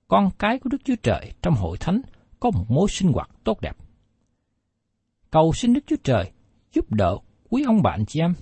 con 0.09 0.31
cái 0.39 0.59
của 0.59 0.71
Đức 0.71 0.79
Chúa 0.85 0.97
Trời 1.03 1.33
trong 1.43 1.55
hội 1.55 1.77
thánh 1.81 2.01
có 2.41 2.51
một 2.51 2.65
mối 2.69 2.89
sinh 2.91 3.13
hoạt 3.13 3.31
tốt 3.45 3.61
đẹp. 3.61 3.77
Cầu 5.31 5.53
xin 5.53 5.73
Đức 5.73 5.85
Chúa 5.87 5.97
Trời 6.05 6.31
giúp 6.73 6.93
đỡ 6.93 7.17
quý 7.51 7.65
ông 7.67 7.83
bạn 7.83 8.05
chị 8.07 8.21
em, 8.21 8.35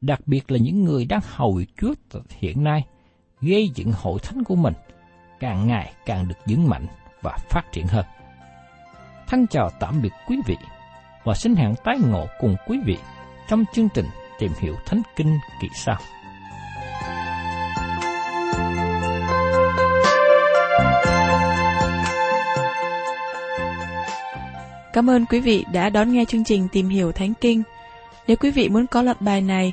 đặc 0.00 0.20
biệt 0.26 0.50
là 0.50 0.58
những 0.58 0.84
người 0.84 1.04
đang 1.04 1.20
hầu 1.24 1.60
Chúa 1.80 1.94
hiện 2.28 2.64
nay, 2.64 2.84
gây 3.40 3.70
dựng 3.74 3.92
hội 3.92 4.18
thánh 4.22 4.44
của 4.44 4.56
mình 4.56 4.74
càng 5.40 5.66
ngày 5.66 5.92
càng 6.06 6.28
được 6.28 6.38
vững 6.46 6.68
mạnh 6.68 6.86
và 7.22 7.36
phát 7.50 7.62
triển 7.72 7.86
hơn. 7.86 8.04
Thân 9.26 9.46
chào 9.46 9.70
tạm 9.80 10.02
biệt 10.02 10.12
quý 10.28 10.40
vị 10.46 10.56
và 11.24 11.34
xin 11.34 11.54
hẹn 11.56 11.74
tái 11.84 11.98
ngộ 12.10 12.26
cùng 12.40 12.56
quý 12.66 12.78
vị 12.84 12.96
trong 13.48 13.64
chương 13.72 13.88
trình 13.94 14.06
tìm 14.38 14.52
hiểu 14.60 14.74
Thánh 14.86 15.02
Kinh 15.16 15.38
kỳ 15.60 15.68
sau. 15.74 15.96
Cảm 24.92 25.10
ơn 25.10 25.26
quý 25.26 25.40
vị 25.40 25.64
đã 25.72 25.90
đón 25.90 26.12
nghe 26.12 26.24
chương 26.24 26.44
trình 26.44 26.68
Tìm 26.72 26.88
hiểu 26.88 27.12
Thánh 27.12 27.32
Kinh. 27.40 27.62
Nếu 28.26 28.36
quý 28.36 28.50
vị 28.50 28.68
muốn 28.68 28.86
có 28.86 29.02
loạt 29.02 29.20
bài 29.20 29.40
này, 29.40 29.72